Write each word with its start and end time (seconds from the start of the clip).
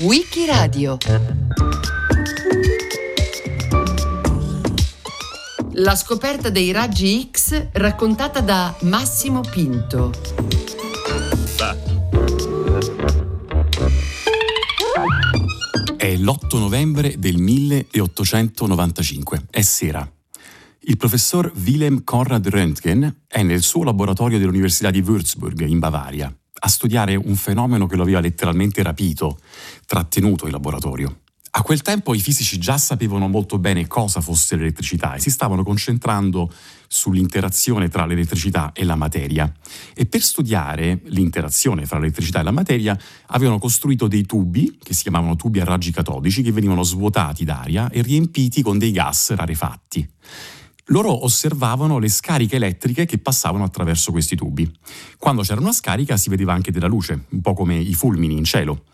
Wikiradio 0.00 0.96
La 5.72 5.94
scoperta 5.94 6.48
dei 6.48 6.72
raggi 6.72 7.28
X 7.30 7.68
raccontata 7.72 8.40
da 8.40 8.74
Massimo 8.82 9.42
Pinto. 9.42 10.12
È 15.96 16.16
l'8 16.16 16.58
novembre 16.58 17.18
del 17.18 17.36
1895, 17.36 19.44
è 19.50 19.60
sera. 19.60 20.10
Il 20.86 20.96
professor 20.96 21.52
Wilhelm 21.62 22.02
Konrad 22.02 22.48
Röntgen 22.48 23.24
è 23.26 23.42
nel 23.42 23.60
suo 23.60 23.84
laboratorio 23.84 24.38
dell'Università 24.38 24.90
di 24.90 25.00
Würzburg, 25.00 25.60
in 25.66 25.78
Bavaria, 25.78 26.34
a 26.64 26.68
studiare 26.68 27.14
un 27.14 27.36
fenomeno 27.36 27.86
che 27.86 27.94
lo 27.94 28.02
aveva 28.02 28.20
letteralmente 28.20 28.82
rapito, 28.82 29.38
trattenuto 29.86 30.46
in 30.46 30.52
laboratorio. 30.52 31.18
A 31.56 31.62
quel 31.62 31.82
tempo 31.82 32.14
i 32.14 32.18
fisici 32.18 32.58
già 32.58 32.78
sapevano 32.78 33.28
molto 33.28 33.58
bene 33.58 33.86
cosa 33.86 34.20
fosse 34.20 34.56
l'elettricità 34.56 35.14
e 35.14 35.20
si 35.20 35.30
stavano 35.30 35.62
concentrando 35.62 36.50
sull'interazione 36.88 37.88
tra 37.88 38.06
l'elettricità 38.06 38.72
e 38.72 38.82
la 38.84 38.96
materia. 38.96 39.52
E 39.94 40.06
per 40.06 40.22
studiare 40.22 41.02
l'interazione 41.04 41.86
tra 41.86 41.98
l'elettricità 41.98 42.40
e 42.40 42.44
la 42.44 42.50
materia 42.50 42.98
avevano 43.26 43.58
costruito 43.58 44.08
dei 44.08 44.24
tubi, 44.24 44.78
che 44.82 44.94
si 44.94 45.02
chiamavano 45.02 45.36
tubi 45.36 45.60
a 45.60 45.64
raggi 45.64 45.92
catodici, 45.92 46.42
che 46.42 46.50
venivano 46.50 46.82
svuotati 46.82 47.44
d'aria 47.44 47.90
e 47.90 48.02
riempiti 48.02 48.62
con 48.62 48.78
dei 48.78 48.90
gas 48.90 49.32
rarefatti. 49.34 50.08
Loro 50.88 51.24
osservavano 51.24 51.98
le 51.98 52.08
scariche 52.08 52.56
elettriche 52.56 53.06
che 53.06 53.18
passavano 53.18 53.64
attraverso 53.64 54.10
questi 54.10 54.36
tubi. 54.36 54.70
Quando 55.18 55.42
c'era 55.42 55.60
una 55.60 55.72
scarica 55.72 56.16
si 56.18 56.28
vedeva 56.28 56.52
anche 56.52 56.70
della 56.70 56.86
luce, 56.86 57.24
un 57.30 57.40
po' 57.40 57.54
come 57.54 57.76
i 57.76 57.94
fulmini 57.94 58.36
in 58.36 58.44
cielo. 58.44 58.84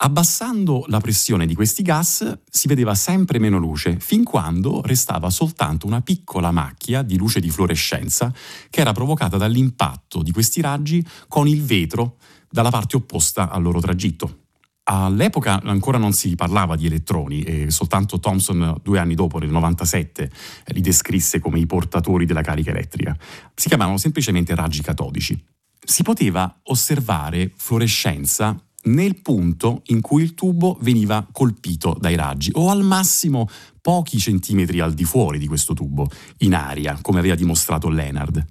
Abbassando 0.00 0.84
la 0.86 1.00
pressione 1.00 1.44
di 1.44 1.54
questi 1.54 1.82
gas 1.82 2.38
si 2.48 2.68
vedeva 2.68 2.94
sempre 2.94 3.38
meno 3.38 3.58
luce, 3.58 3.98
fin 3.98 4.22
quando 4.22 4.80
restava 4.82 5.28
soltanto 5.28 5.86
una 5.86 6.00
piccola 6.00 6.52
macchia 6.52 7.02
di 7.02 7.18
luce 7.18 7.40
di 7.40 7.50
fluorescenza 7.50 8.32
che 8.70 8.80
era 8.80 8.92
provocata 8.92 9.36
dall'impatto 9.36 10.22
di 10.22 10.30
questi 10.30 10.60
raggi 10.60 11.04
con 11.26 11.48
il 11.48 11.62
vetro 11.62 12.16
dalla 12.48 12.70
parte 12.70 12.96
opposta 12.96 13.50
al 13.50 13.60
loro 13.60 13.80
tragitto. 13.80 14.46
All'epoca 14.90 15.60
ancora 15.64 15.98
non 15.98 16.12
si 16.12 16.34
parlava 16.34 16.74
di 16.74 16.86
elettroni 16.86 17.42
e 17.42 17.70
soltanto 17.70 18.20
Thomson 18.20 18.80
due 18.82 18.98
anni 18.98 19.14
dopo, 19.14 19.38
nel 19.38 19.50
97, 19.50 20.30
li 20.68 20.80
descrisse 20.80 21.40
come 21.40 21.58
i 21.58 21.66
portatori 21.66 22.24
della 22.24 22.40
carica 22.40 22.70
elettrica. 22.70 23.14
Si 23.54 23.68
chiamavano 23.68 23.98
semplicemente 23.98 24.54
raggi 24.54 24.80
catodici. 24.80 25.38
Si 25.84 26.02
poteva 26.02 26.60
osservare 26.64 27.52
fluorescenza 27.54 28.58
nel 28.84 29.20
punto 29.20 29.82
in 29.86 30.00
cui 30.00 30.22
il 30.22 30.32
tubo 30.32 30.78
veniva 30.80 31.26
colpito 31.32 31.94
dai 32.00 32.14
raggi 32.14 32.50
o 32.54 32.70
al 32.70 32.82
massimo 32.82 33.46
pochi 33.82 34.18
centimetri 34.18 34.80
al 34.80 34.94
di 34.94 35.04
fuori 35.04 35.38
di 35.38 35.46
questo 35.46 35.74
tubo, 35.74 36.08
in 36.38 36.54
aria, 36.54 36.98
come 37.02 37.18
aveva 37.18 37.34
dimostrato 37.34 37.90
Leonard. 37.90 38.42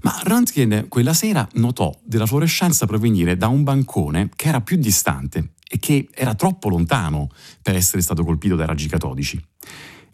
Ma 0.00 0.18
Röntgen 0.24 0.86
quella 0.88 1.12
sera 1.12 1.46
notò 1.54 1.94
della 2.02 2.24
fluorescenza 2.24 2.86
provenire 2.86 3.36
da 3.36 3.48
un 3.48 3.62
bancone 3.62 4.30
che 4.34 4.48
era 4.48 4.62
più 4.62 4.78
distante 4.78 5.52
e 5.72 5.78
che 5.78 6.06
era 6.12 6.34
troppo 6.34 6.68
lontano 6.68 7.30
per 7.62 7.74
essere 7.76 8.02
stato 8.02 8.22
colpito 8.24 8.56
dai 8.56 8.66
raggi 8.66 8.88
catodici. 8.88 9.42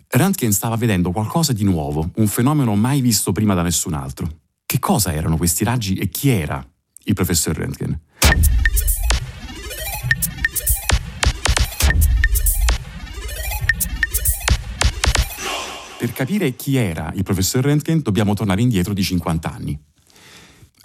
Röntgen 0.07 0.53
stava 0.53 0.77
vedendo 0.77 1.11
qualcosa 1.11 1.53
di 1.53 1.65
nuovo, 1.65 2.11
un 2.15 2.29
fenomeno 2.29 2.77
mai 2.77 3.01
visto 3.01 3.33
prima 3.33 3.55
da 3.55 3.63
nessun 3.63 3.95
altro. 3.95 4.29
Che 4.65 4.79
cosa 4.79 5.13
erano 5.13 5.37
questi 5.37 5.65
raggi 5.65 5.97
e 5.97 6.09
chi 6.11 6.29
era 6.29 6.65
il 7.05 7.15
professor 7.15 7.57
Röntgen? 7.57 7.99
Per 15.99 16.13
capire 16.13 16.55
chi 16.55 16.77
era 16.77 17.11
il 17.17 17.25
professor 17.25 17.65
Röntgen 17.65 18.01
dobbiamo 18.01 18.35
tornare 18.35 18.63
indietro 18.63 18.95
di 18.95 19.03
50 19.03 19.53
anni. 19.53 19.77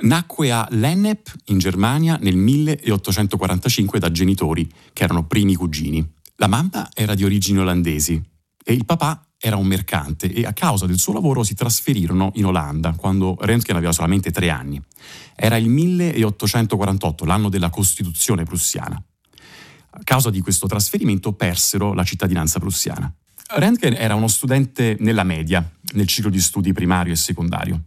Nacque 0.03 0.51
a 0.51 0.67
Lennep, 0.69 1.33
in 1.45 1.59
Germania, 1.59 2.17
nel 2.19 2.35
1845 2.35 3.99
da 3.99 4.11
genitori 4.11 4.69
che 4.91 5.03
erano 5.03 5.25
primi 5.25 5.55
cugini. 5.55 6.05
La 6.37 6.47
mamma 6.47 6.89
era 6.93 7.15
di 7.15 7.23
origini 7.23 7.59
olandesi 7.59 8.21
e 8.65 8.73
il 8.73 8.83
papà 8.83 9.25
era 9.37 9.55
un 9.55 9.65
mercante 9.65 10.29
e 10.31 10.45
a 10.45 10.51
causa 10.51 10.85
del 10.85 10.99
suo 10.99 11.13
lavoro 11.13 11.43
si 11.43 11.53
trasferirono 11.53 12.31
in 12.35 12.45
Olanda 12.45 12.93
quando 12.97 13.37
Röntgen 13.39 13.77
aveva 13.77 13.93
solamente 13.93 14.31
tre 14.31 14.49
anni. 14.49 14.81
Era 15.35 15.55
il 15.55 15.69
1848, 15.69 17.23
l'anno 17.23 17.47
della 17.47 17.69
Costituzione 17.69 18.43
prussiana. 18.43 19.01
A 19.91 20.01
causa 20.03 20.29
di 20.29 20.41
questo 20.41 20.67
trasferimento 20.67 21.31
persero 21.31 21.93
la 21.93 22.03
cittadinanza 22.03 22.59
prussiana. 22.59 23.13
Röntgen 23.55 23.95
era 23.95 24.15
uno 24.15 24.27
studente 24.27 24.97
nella 24.99 25.23
media, 25.23 25.65
nel 25.93 26.07
ciclo 26.07 26.29
di 26.29 26.41
studi 26.41 26.73
primario 26.73 27.13
e 27.13 27.17
secondario. 27.17 27.85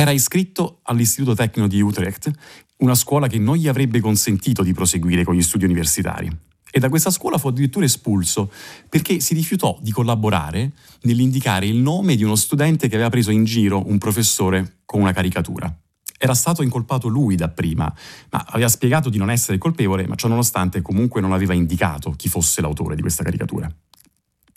Era 0.00 0.12
iscritto 0.12 0.78
all'Istituto 0.84 1.34
Tecnico 1.34 1.68
di 1.68 1.82
Utrecht, 1.82 2.30
una 2.78 2.94
scuola 2.94 3.26
che 3.26 3.38
non 3.38 3.56
gli 3.56 3.68
avrebbe 3.68 4.00
consentito 4.00 4.62
di 4.62 4.72
proseguire 4.72 5.24
con 5.24 5.34
gli 5.34 5.42
studi 5.42 5.66
universitari. 5.66 6.34
E 6.70 6.78
da 6.78 6.88
questa 6.88 7.10
scuola 7.10 7.36
fu 7.36 7.48
addirittura 7.48 7.84
espulso 7.84 8.50
perché 8.88 9.20
si 9.20 9.34
rifiutò 9.34 9.78
di 9.82 9.90
collaborare 9.90 10.70
nell'indicare 11.02 11.66
il 11.66 11.76
nome 11.76 12.16
di 12.16 12.24
uno 12.24 12.34
studente 12.34 12.88
che 12.88 12.94
aveva 12.94 13.10
preso 13.10 13.30
in 13.30 13.44
giro 13.44 13.86
un 13.86 13.98
professore 13.98 14.78
con 14.86 15.02
una 15.02 15.12
caricatura. 15.12 15.70
Era 16.16 16.32
stato 16.32 16.62
incolpato 16.62 17.06
lui 17.06 17.36
dapprima, 17.36 17.94
ma 18.30 18.46
aveva 18.48 18.70
spiegato 18.70 19.10
di 19.10 19.18
non 19.18 19.30
essere 19.30 19.58
colpevole, 19.58 20.06
ma 20.06 20.14
ciò 20.14 20.28
nonostante 20.28 20.80
comunque 20.80 21.20
non 21.20 21.34
aveva 21.34 21.52
indicato 21.52 22.12
chi 22.12 22.30
fosse 22.30 22.62
l'autore 22.62 22.94
di 22.94 23.02
questa 23.02 23.22
caricatura. 23.22 23.70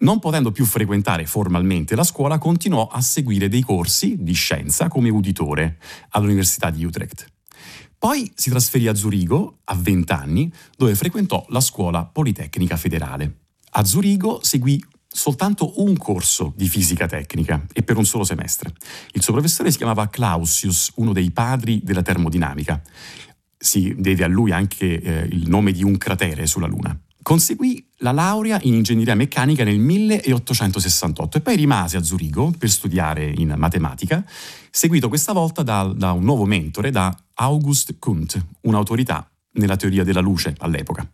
Non 0.03 0.19
potendo 0.19 0.51
più 0.51 0.65
frequentare 0.65 1.25
formalmente 1.25 1.95
la 1.95 2.03
scuola, 2.03 2.37
continuò 2.37 2.87
a 2.87 2.99
seguire 2.99 3.47
dei 3.47 3.61
corsi 3.61 4.17
di 4.19 4.33
scienza 4.33 4.89
come 4.89 5.07
uditore 5.07 5.77
all'Università 6.09 6.69
di 6.69 6.83
Utrecht. 6.83 7.25
Poi 7.97 8.29
si 8.35 8.49
trasferì 8.49 8.89
a 8.89 8.95
Zurigo 8.95 9.59
a 9.63 9.75
20 9.75 10.11
anni, 10.11 10.51
dove 10.75 10.93
frequentò 10.93 11.45
la 11.47 11.61
scuola 11.61 12.03
Politecnica 12.03 12.75
Federale. 12.75 13.43
A 13.75 13.85
Zurigo 13.85 14.39
seguì 14.43 14.83
soltanto 15.07 15.81
un 15.81 15.95
corso 15.95 16.51
di 16.53 16.67
fisica 16.67 17.07
tecnica 17.07 17.65
e 17.71 17.81
per 17.81 17.95
un 17.95 18.05
solo 18.05 18.25
semestre. 18.25 18.73
Il 19.13 19.21
suo 19.21 19.31
professore 19.31 19.71
si 19.71 19.77
chiamava 19.77 20.09
Clausius, 20.09 20.91
uno 20.95 21.13
dei 21.13 21.31
padri 21.31 21.79
della 21.81 22.01
termodinamica. 22.01 22.81
Si 23.57 23.95
deve 23.97 24.25
a 24.25 24.27
lui 24.27 24.51
anche 24.51 25.01
eh, 25.01 25.27
il 25.31 25.47
nome 25.47 25.71
di 25.71 25.81
un 25.81 25.95
cratere 25.95 26.45
sulla 26.45 26.67
Luna. 26.67 26.99
Conseguì 27.23 27.83
la 27.99 28.11
laurea 28.11 28.59
in 28.63 28.73
ingegneria 28.73 29.15
meccanica 29.15 29.63
nel 29.63 29.79
1868 29.79 31.37
e 31.37 31.41
poi 31.41 31.55
rimase 31.55 31.95
a 31.95 32.03
Zurigo 32.03 32.53
per 32.57 32.69
studiare 32.69 33.33
in 33.37 33.53
matematica, 33.57 34.25
seguito 34.69 35.07
questa 35.07 35.31
volta 35.31 35.63
da, 35.63 35.91
da 35.95 36.11
un 36.11 36.23
nuovo 36.23 36.43
mentore, 36.43 36.91
da 36.91 37.15
August 37.35 37.97
Kunt, 37.97 38.45
un'autorità 38.61 39.25
nella 39.53 39.77
teoria 39.77 40.03
della 40.03 40.19
luce 40.19 40.53
all'epoca. 40.59 41.09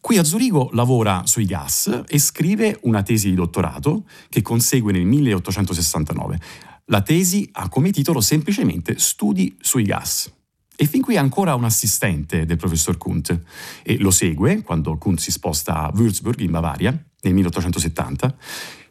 Qui 0.00 0.18
a 0.18 0.24
Zurigo 0.24 0.70
lavora 0.72 1.22
sui 1.24 1.44
gas 1.44 2.02
e 2.08 2.18
scrive 2.18 2.76
una 2.82 3.02
tesi 3.04 3.28
di 3.28 3.36
dottorato 3.36 4.06
che 4.28 4.42
consegue 4.42 4.90
nel 4.90 5.04
1869. 5.04 6.40
La 6.86 7.02
tesi 7.02 7.48
ha 7.52 7.68
come 7.68 7.92
titolo 7.92 8.20
semplicemente 8.20 8.98
Studi 8.98 9.56
sui 9.60 9.84
gas. 9.84 10.32
E 10.80 10.86
fin 10.86 11.02
qui 11.02 11.16
è 11.16 11.18
ancora 11.18 11.56
un 11.56 11.64
assistente 11.64 12.46
del 12.46 12.56
professor 12.56 12.96
Kunt 12.96 13.36
e 13.82 13.98
lo 13.98 14.12
segue 14.12 14.62
quando 14.62 14.96
Kunt 14.96 15.18
si 15.18 15.32
sposta 15.32 15.74
a 15.74 15.92
Würzburg 15.92 16.38
in 16.38 16.52
Bavaria 16.52 16.90
nel 17.22 17.34
1870 17.34 18.36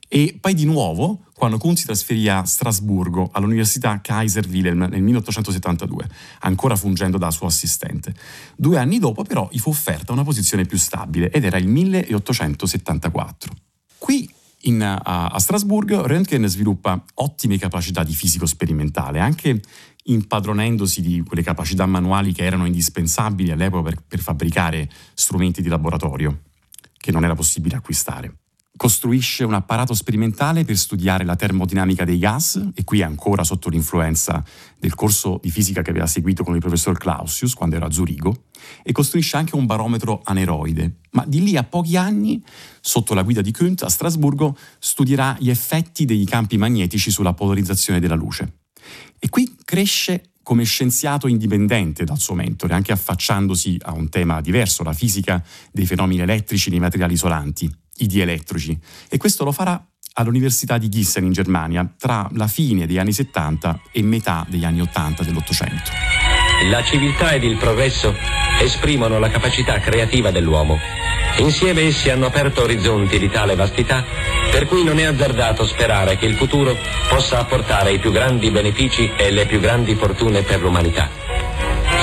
e 0.09 0.37
poi 0.39 0.53
di 0.53 0.65
nuovo 0.65 1.25
quando 1.33 1.57
Kuhn 1.57 1.75
si 1.75 1.85
trasferì 1.85 2.27
a 2.29 2.43
Strasburgo 2.43 3.29
all'Università 3.31 3.99
Kaiser 4.01 4.47
Wilhelm 4.47 4.87
nel 4.89 5.01
1872, 5.01 6.09
ancora 6.39 6.75
fungendo 6.75 7.17
da 7.17 7.29
suo 7.29 7.45
assistente. 7.45 8.15
Due 8.55 8.77
anni 8.77 8.99
dopo 8.99 9.23
però 9.23 9.47
gli 9.51 9.59
fu 9.59 9.69
offerta 9.69 10.13
una 10.13 10.23
posizione 10.23 10.65
più 10.65 10.77
stabile 10.77 11.29
ed 11.29 11.43
era 11.43 11.57
il 11.57 11.67
1874. 11.67 13.53
Qui 13.97 14.29
in, 14.61 14.81
a, 14.81 15.27
a 15.27 15.39
Strasburgo 15.39 16.07
Röntgen 16.07 16.45
sviluppa 16.45 17.03
ottime 17.15 17.57
capacità 17.57 18.03
di 18.03 18.13
fisico 18.13 18.45
sperimentale, 18.45 19.19
anche 19.19 19.61
impadronendosi 20.07 21.01
di 21.01 21.23
quelle 21.25 21.43
capacità 21.43 21.85
manuali 21.85 22.33
che 22.33 22.43
erano 22.43 22.65
indispensabili 22.65 23.51
all'epoca 23.51 23.89
per, 23.89 24.03
per 24.07 24.19
fabbricare 24.19 24.89
strumenti 25.13 25.61
di 25.61 25.69
laboratorio, 25.69 26.41
che 26.97 27.11
non 27.11 27.23
era 27.23 27.35
possibile 27.35 27.75
acquistare. 27.75 28.39
Costruisce 28.77 29.43
un 29.43 29.55
apparato 29.55 29.95
sperimentale 29.95 30.63
per 30.63 30.77
studiare 30.77 31.23
la 31.25 31.35
termodinamica 31.35 32.05
dei 32.05 32.19
gas, 32.19 32.63
e 32.75 32.83
qui 32.83 33.01
ancora 33.01 33.43
sotto 33.43 33.69
l'influenza 33.69 34.43
del 34.77 34.93
corso 34.93 35.39
di 35.41 35.49
fisica 35.49 35.81
che 35.81 35.89
aveva 35.89 36.05
seguito 36.05 36.43
con 36.43 36.53
il 36.53 36.61
professor 36.61 36.95
Clausius 36.95 37.55
quando 37.55 37.75
era 37.75 37.87
a 37.87 37.91
Zurigo, 37.91 38.43
e 38.83 38.91
costruisce 38.91 39.35
anche 39.35 39.55
un 39.55 39.65
barometro 39.65 40.21
aneroide. 40.23 40.97
Ma 41.13 41.25
di 41.25 41.41
lì 41.41 41.57
a 41.57 41.63
pochi 41.63 41.97
anni, 41.97 42.43
sotto 42.79 43.15
la 43.15 43.23
guida 43.23 43.41
di 43.41 43.51
Kunt 43.51 43.81
a 43.81 43.89
Strasburgo, 43.89 44.55
studierà 44.77 45.35
gli 45.39 45.49
effetti 45.49 46.05
dei 46.05 46.23
campi 46.25 46.57
magnetici 46.57 47.09
sulla 47.09 47.33
polarizzazione 47.33 47.99
della 47.99 48.13
luce. 48.13 48.66
E 49.19 49.29
qui 49.29 49.55
cresce 49.63 50.31
come 50.43 50.63
scienziato 50.63 51.27
indipendente 51.27 52.05
dal 52.05 52.19
suo 52.19 52.33
mentore, 52.33 52.73
anche 52.73 52.93
affacciandosi 52.93 53.77
a 53.81 53.91
un 53.91 54.07
tema 54.07 54.39
diverso, 54.39 54.81
la 54.81 54.93
fisica 54.93 55.43
dei 55.71 55.85
fenomeni 55.85 56.21
elettrici 56.21 56.69
nei 56.69 56.79
materiali 56.79 57.13
isolanti, 57.13 57.69
i 57.97 58.07
dielettrici. 58.07 58.79
E 59.09 59.17
questo 59.17 59.43
lo 59.43 59.51
farà 59.51 59.85
all'Università 60.13 60.77
di 60.77 60.89
Gießen 60.89 61.23
in 61.23 61.31
Germania 61.31 61.93
tra 61.97 62.29
la 62.33 62.47
fine 62.47 62.85
degli 62.85 62.97
anni 62.97 63.11
70 63.11 63.81
e 63.91 64.01
metà 64.03 64.45
degli 64.47 64.63
anni 64.63 64.81
80 64.81 65.23
dell'Ottocento. 65.23 65.91
La 66.69 66.81
civiltà 66.83 67.33
ed 67.33 67.43
il 67.43 67.57
progresso 67.57 68.15
esprimono 68.61 69.19
la 69.19 69.29
capacità 69.29 69.79
creativa 69.79 70.31
dell'uomo. 70.31 70.77
Insieme 71.39 71.81
essi 71.81 72.09
hanno 72.09 72.25
aperto 72.25 72.63
orizzonti 72.63 73.19
di 73.19 73.29
tale 73.29 73.55
vastità 73.55 74.03
per 74.51 74.65
cui 74.65 74.83
non 74.83 74.99
è 74.99 75.03
azzardato 75.03 75.65
sperare 75.65 76.17
che 76.17 76.25
il 76.25 76.35
futuro 76.35 76.75
possa 77.09 77.39
apportare 77.39 77.91
i 77.91 77.99
più 77.99 78.11
grandi 78.11 78.49
benefici 78.51 79.11
e 79.15 79.31
le 79.31 79.45
più 79.45 79.59
grandi 79.59 79.95
fortune 79.95 80.41
per 80.41 80.61
l'umanità. 80.61 81.09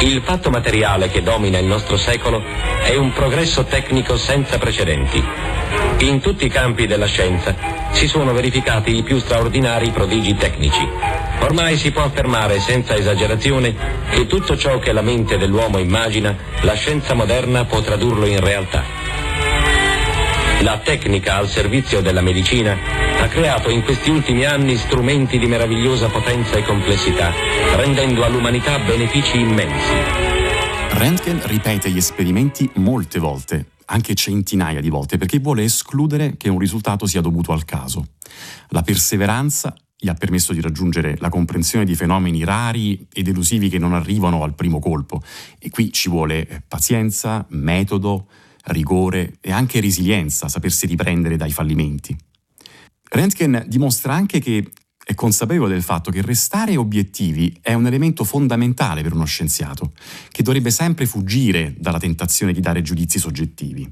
Il 0.01 0.23
fatto 0.23 0.51
materiale 0.51 1.09
che 1.09 1.23
domina 1.23 1.59
il 1.59 1.67
nostro 1.67 1.97
secolo 1.97 2.43
è 2.83 2.95
un 2.97 3.13
progresso 3.13 3.65
tecnico 3.65 4.17
senza 4.17 4.59
precedenti. 4.59 5.23
In 5.99 6.21
tutti 6.21 6.45
i 6.45 6.51
campi 6.51 6.87
della 6.87 7.07
scienza 7.07 7.55
si 7.93 8.09
sono 8.09 8.33
verificati 8.33 8.97
i 8.97 9.03
più 9.03 9.19
straordinari 9.19 9.91
prodigi 9.91 10.35
tecnici. 10.35 10.87
Ormai 11.41 11.77
si 11.77 11.91
può 11.93 12.03
affermare 12.03 12.61
senza 12.61 12.97
esagerazione 12.97 13.75
che 14.11 14.27
tutto 14.27 14.57
ciò 14.57 14.79
che 14.79 14.93
la 14.93 15.03
mente 15.03 15.39
dell'uomo 15.39 15.79
immagina, 15.79 16.37
la 16.61 16.75
scienza 16.75 17.15
moderna 17.15 17.65
può 17.65 17.81
tradurlo 17.81 18.27
in 18.27 18.41
realtà. 18.41 19.04
La 20.65 20.79
tecnica 20.79 21.37
al 21.37 21.47
servizio 21.47 22.01
della 22.01 22.23
medicina 22.23 22.75
ha 23.21 23.29
creato 23.29 23.69
in 23.69 23.83
questi 23.83 24.09
ultimi 24.09 24.47
anni 24.47 24.77
strumenti 24.77 25.39
di 25.39 25.45
meravigliosa 25.47 26.09
potenza 26.09 26.57
e 26.57 26.63
complessità, 26.63 27.33
rendendo 27.77 28.25
all'umanità 28.25 28.79
benefici 28.79 29.41
immensi. 29.41 29.93
Röntgen 30.89 31.43
ripete 31.45 31.91
gli 31.91 31.99
esperimenti 31.99 32.71
molte 32.77 33.19
volte, 33.19 33.73
anche 33.85 34.15
centinaia 34.15 34.81
di 34.81 34.89
volte, 34.89 35.19
perché 35.19 35.39
vuole 35.39 35.65
escludere 35.65 36.39
che 36.39 36.49
un 36.49 36.59
risultato 36.59 37.05
sia 37.05 37.21
dovuto 37.21 37.53
al 37.53 37.67
caso. 37.67 38.07
La 38.69 38.81
perseveranza 38.81 39.75
gli 39.95 40.09
ha 40.09 40.15
permesso 40.15 40.55
di 40.55 40.63
raggiungere 40.63 41.17
la 41.19 41.29
comprensione 41.29 41.85
di 41.85 41.95
fenomeni 41.95 42.43
rari 42.43 43.07
ed 43.13 43.29
elusivi 43.29 43.69
che 43.69 43.79
non 43.79 43.93
arrivano 43.93 44.43
al 44.43 44.55
primo 44.55 44.79
colpo. 44.79 45.21
E 45.59 45.69
qui 45.69 45.93
ci 45.93 46.09
vuole 46.09 46.65
pazienza, 46.67 47.45
metodo, 47.51 48.29
rigore 48.67 49.37
e 49.41 49.53
anche 49.53 49.81
resilienza, 49.81 50.49
sapersi 50.49 50.87
riprendere 50.87 51.37
dai 51.37 51.53
fallimenti. 51.53 52.17
Röntgen 53.11 53.65
dimostra 53.67 54.15
anche 54.15 54.41
che 54.41 54.71
è 55.07 55.15
consapevole 55.15 55.75
del 55.75 55.83
fatto 55.83 56.11
che 56.11 56.23
restare 56.23 56.77
obiettivi 56.79 57.55
è 57.61 57.75
un 57.75 57.87
elemento 57.87 58.25
fondamentale 58.25 59.03
per 59.03 59.13
uno 59.13 59.27
scienziato, 59.27 59.93
che 60.31 60.43
dovrebbe 60.43 60.71
sempre 60.71 61.05
fuggire 61.07 61.75
dalla 61.79 61.99
tentazione 61.99 62.53
di 62.53 62.61
dare 62.61 62.81
giudizi 62.81 63.19
soggettivi. 63.19 63.87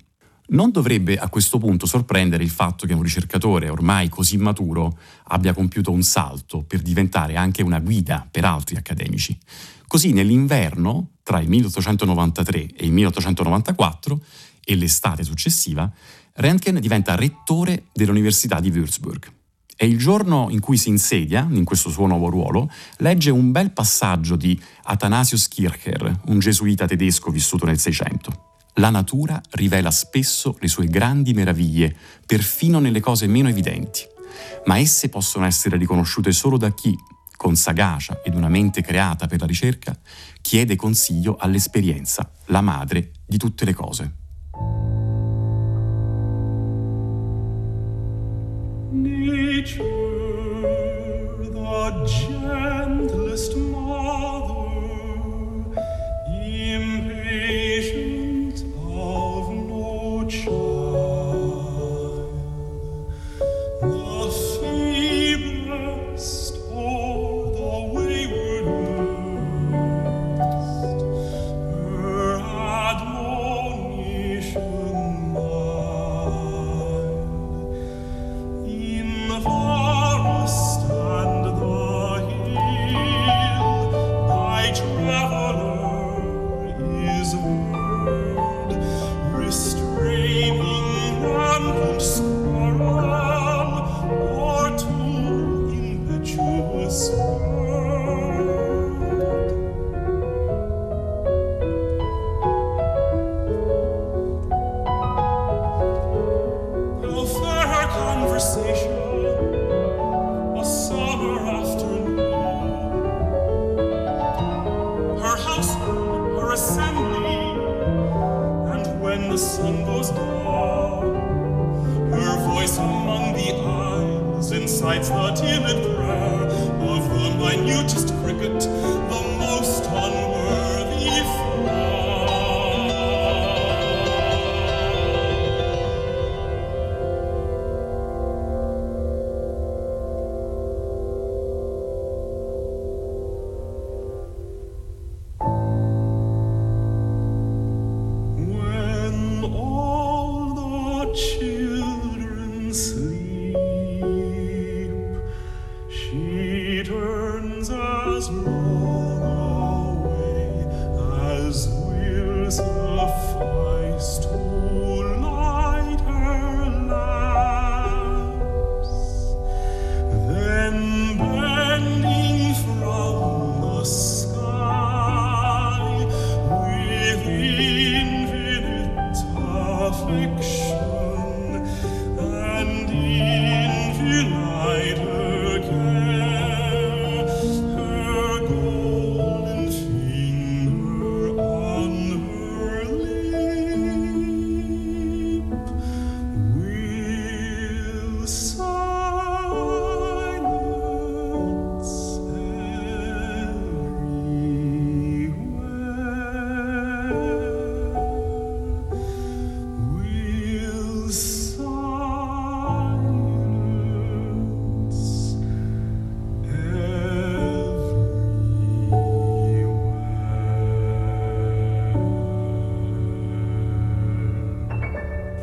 Non 0.45 0.71
dovrebbe 0.71 1.19
a 1.19 1.29
questo 1.29 1.59
punto 1.59 1.87
sorprendere 1.87 2.43
il 2.43 2.51
fatto 2.51 2.87
che 2.87 2.95
un 2.95 3.03
ricercatore 3.03 3.69
ormai 3.69 4.09
così 4.09 4.39
maturo 4.39 4.99
abbia 5.25 5.53
compiuto 5.53 5.93
un 5.93 6.03
salto 6.03 6.63
per 6.63 6.81
diventare 6.81 7.37
anche 7.37 7.63
una 7.63 7.79
guida 7.79 8.27
per 8.29 8.45
altri 8.45 8.77
accademici. 8.77 9.39
Così 9.87 10.13
nell'inverno, 10.13 11.11
tra 11.23 11.41
il 11.41 11.49
1893 11.49 12.59
e 12.75 12.87
il 12.87 12.93
1894, 12.93 14.21
e 14.65 14.75
l'estate 14.75 15.25
successiva, 15.25 15.91
Röntgen 16.35 16.79
diventa 16.79 17.15
rettore 17.15 17.85
dell'Università 17.93 18.61
di 18.61 18.71
Würzburg. 18.71 19.31
E 19.77 19.87
il 19.87 19.99
giorno 19.99 20.49
in 20.51 20.61
cui 20.61 20.77
si 20.77 20.89
insedia, 20.89 21.47
in 21.51 21.65
questo 21.65 21.91
suo 21.91 22.07
nuovo 22.07 22.29
ruolo, 22.29 22.71
legge 22.99 23.31
un 23.31 23.51
bel 23.51 23.73
passaggio 23.73 24.37
di 24.37 24.59
Athanasius 24.85 25.49
Kircher, 25.49 26.21
un 26.27 26.39
gesuita 26.39 26.87
tedesco 26.87 27.31
vissuto 27.31 27.67
nel 27.67 27.79
Seicento. 27.79 28.51
La 28.77 28.91
natura 28.91 29.41
rivela 29.51 29.91
spesso 29.91 30.57
le 30.61 30.69
sue 30.69 30.87
grandi 30.87 31.35
meraviglie, 31.35 31.95
perfino 32.25 32.79
nelle 32.79 33.01
cose 33.01 33.27
meno 33.27 33.49
evidenti, 33.49 34.03
ma 34.67 34.79
esse 34.79 35.09
possono 35.09 35.45
essere 35.45 35.77
riconosciute 35.77 36.33
solo 36.33 36.57
da 36.57 36.73
chi, 36.73 36.97
con 37.37 37.57
sagacia 37.57 38.21
ed 38.23 38.35
una 38.35 38.49
mente 38.49 38.83
creata 38.83 39.27
per 39.27 39.41
la 39.41 39.47
ricerca, 39.47 39.99
chiede 40.41 40.77
consiglio 40.77 41.37
all'esperienza, 41.37 42.31
la 42.47 42.61
madre 42.61 43.11
di 43.27 43.37
tutte 43.37 43.65
le 43.65 43.75
cose. 43.75 44.22
Nature, 49.63 49.85
the 51.39 52.42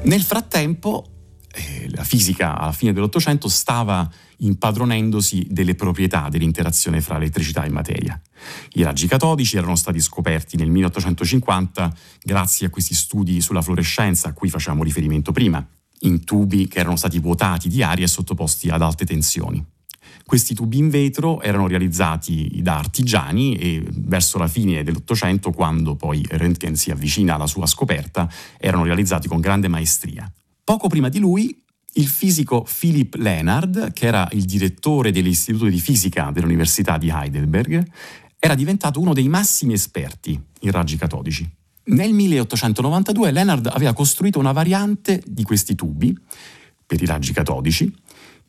Nel 0.09 0.23
frattempo, 0.23 1.05
eh, 1.53 1.87
la 1.91 2.03
fisica 2.03 2.57
alla 2.57 2.71
fine 2.71 2.93
dell'Ottocento 2.93 3.47
stava 3.47 4.09
impadronendosi 4.37 5.45
delle 5.51 5.75
proprietà 5.75 6.29
dell'interazione 6.29 6.99
fra 6.99 7.17
elettricità 7.17 7.63
e 7.63 7.69
materia. 7.69 8.19
I 8.73 8.81
raggi 8.81 9.05
catodici 9.05 9.57
erano 9.57 9.75
stati 9.75 9.99
scoperti 9.99 10.57
nel 10.57 10.71
1850 10.71 11.95
grazie 12.23 12.65
a 12.65 12.69
questi 12.71 12.95
studi 12.95 13.39
sulla 13.39 13.61
fluorescenza 13.61 14.29
a 14.29 14.33
cui 14.33 14.49
facevamo 14.49 14.83
riferimento 14.83 15.31
prima, 15.31 15.63
in 15.99 16.23
tubi 16.23 16.67
che 16.67 16.79
erano 16.79 16.95
stati 16.95 17.19
vuotati 17.19 17.69
di 17.69 17.83
aria 17.83 18.05
e 18.05 18.07
sottoposti 18.07 18.69
ad 18.69 18.81
alte 18.81 19.05
tensioni. 19.05 19.63
Questi 20.25 20.53
tubi 20.53 20.77
in 20.77 20.89
vetro 20.89 21.41
erano 21.41 21.67
realizzati 21.67 22.59
da 22.61 22.77
artigiani 22.77 23.55
e 23.55 23.83
verso 23.89 24.37
la 24.37 24.47
fine 24.47 24.83
dell'Ottocento, 24.83 25.51
quando 25.51 25.95
poi 25.95 26.23
Röntgen 26.29 26.73
si 26.73 26.91
avvicina 26.91 27.35
alla 27.35 27.47
sua 27.47 27.65
scoperta, 27.65 28.29
erano 28.57 28.83
realizzati 28.83 29.27
con 29.27 29.39
grande 29.39 29.67
maestria. 29.67 30.31
Poco 30.63 30.87
prima 30.87 31.09
di 31.09 31.19
lui, 31.19 31.63
il 31.93 32.07
fisico 32.07 32.67
Philip 32.79 33.15
Leonard, 33.15 33.91
che 33.93 34.05
era 34.05 34.27
il 34.33 34.43
direttore 34.43 35.11
dell'Istituto 35.11 35.65
di 35.65 35.79
Fisica 35.79 36.29
dell'Università 36.31 36.97
di 36.97 37.09
Heidelberg, 37.09 37.83
era 38.37 38.55
diventato 38.55 38.99
uno 38.99 39.13
dei 39.13 39.27
massimi 39.27 39.73
esperti 39.73 40.39
in 40.59 40.71
raggi 40.71 40.95
catodici. 40.95 41.49
Nel 41.85 42.13
1892 42.13 43.31
Leonard 43.31 43.67
aveva 43.67 43.93
costruito 43.93 44.37
una 44.37 44.51
variante 44.51 45.23
di 45.25 45.43
questi 45.43 45.73
tubi 45.73 46.15
per 46.85 47.01
i 47.01 47.05
raggi 47.05 47.33
catodici 47.33 47.91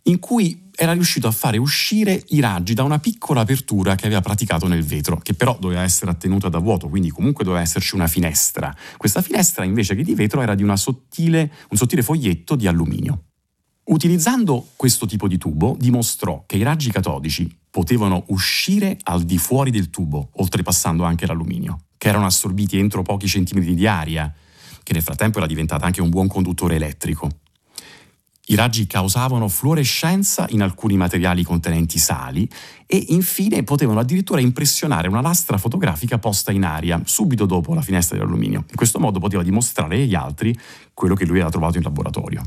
in 0.05 0.19
cui 0.19 0.69
era 0.75 0.93
riuscito 0.93 1.27
a 1.27 1.31
fare 1.31 1.59
uscire 1.59 2.25
i 2.29 2.41
raggi 2.41 2.73
da 2.73 2.85
una 2.85 2.99
piccola 2.99 3.43
apertura 3.43 3.97
che 3.97 4.07
aveva 4.07 4.23
praticato 4.23 4.67
nel 4.67 4.83
vetro, 4.83 5.19
che 5.19 5.35
però 5.35 5.59
doveva 5.61 5.83
essere 5.83 6.11
attenuta 6.11 6.49
da 6.49 6.59
vuoto, 6.59 6.89
quindi 6.89 7.11
comunque 7.11 7.45
doveva 7.45 7.63
esserci 7.63 7.95
una 7.95 8.07
finestra. 8.07 8.75
Questa 8.97 9.21
finestra 9.21 9.65
invece 9.65 9.95
che 9.95 10.03
di 10.03 10.15
vetro 10.15 10.41
era 10.41 10.55
di 10.55 10.65
sottile, 10.77 11.53
un 11.69 11.77
sottile 11.77 12.03
foglietto 12.03 12.57
di 12.57 12.67
alluminio. 12.67 13.25
Utilizzando 13.91 14.69
questo 14.77 15.05
tipo 15.05 15.27
di 15.29 15.37
tubo 15.37 15.77
dimostrò 15.79 16.45
che 16.47 16.57
i 16.57 16.63
raggi 16.63 16.91
catodici 16.91 17.59
potevano 17.69 18.25
uscire 18.29 18.97
al 19.03 19.23
di 19.25 19.37
fuori 19.37 19.71
del 19.71 19.91
tubo, 19.91 20.31
oltrepassando 20.35 21.05
anche 21.05 21.27
l'alluminio, 21.27 21.87
che 21.99 22.09
erano 22.09 22.27
assorbiti 22.27 22.79
entro 22.79 23.03
pochi 23.03 23.27
centimetri 23.27 23.75
di 23.75 23.87
aria, 23.87 24.33
che 24.83 24.93
nel 24.93 25.03
frattempo 25.03 25.39
era 25.39 25.47
diventata 25.47 25.85
anche 25.85 26.01
un 26.01 26.09
buon 26.09 26.29
conduttore 26.29 26.77
elettrico. 26.77 27.29
I 28.51 28.57
raggi 28.57 28.89
causavano 28.89 29.47
fluorescenza 29.47 30.45
in 30.51 30.61
alcuni 30.63 30.97
materiali 30.97 31.45
contenenti 31.45 32.01
sali 32.01 32.51
e 32.85 33.05
infine 33.11 33.63
potevano 33.63 34.01
addirittura 34.01 34.41
impressionare 34.41 35.07
una 35.07 35.21
lastra 35.21 35.57
fotografica 35.57 36.19
posta 36.19 36.51
in 36.51 36.65
aria 36.65 37.01
subito 37.05 37.47
dopo 37.47 37.75
la 37.75 37.81
finestra 37.81 38.17
di 38.17 38.25
alluminio. 38.25 38.65
In 38.69 38.75
questo 38.75 38.99
modo 38.99 39.21
poteva 39.21 39.45
dimostrare 39.45 40.03
agli 40.03 40.17
altri 40.17 40.59
quello 40.93 41.15
che 41.15 41.27
lui 41.27 41.37
aveva 41.37 41.51
trovato 41.51 41.77
in 41.77 41.85
laboratorio. 41.85 42.43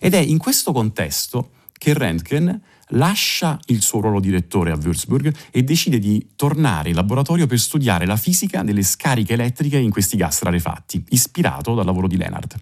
Ed 0.00 0.14
è 0.14 0.18
in 0.18 0.38
questo 0.38 0.72
contesto 0.72 1.52
che 1.72 1.94
Röntgen 1.94 2.60
lascia 2.88 3.60
il 3.66 3.82
suo 3.82 4.00
ruolo 4.00 4.18
direttore 4.18 4.72
a 4.72 4.76
Würzburg 4.76 5.32
e 5.52 5.62
decide 5.62 6.00
di 6.00 6.30
tornare 6.34 6.88
in 6.88 6.96
laboratorio 6.96 7.46
per 7.46 7.60
studiare 7.60 8.06
la 8.06 8.16
fisica 8.16 8.64
delle 8.64 8.82
scariche 8.82 9.34
elettriche 9.34 9.78
in 9.78 9.90
questi 9.90 10.16
gas 10.16 10.42
rarefatti, 10.42 11.04
ispirato 11.10 11.74
dal 11.74 11.86
lavoro 11.86 12.08
di 12.08 12.16
Leonard. 12.16 12.56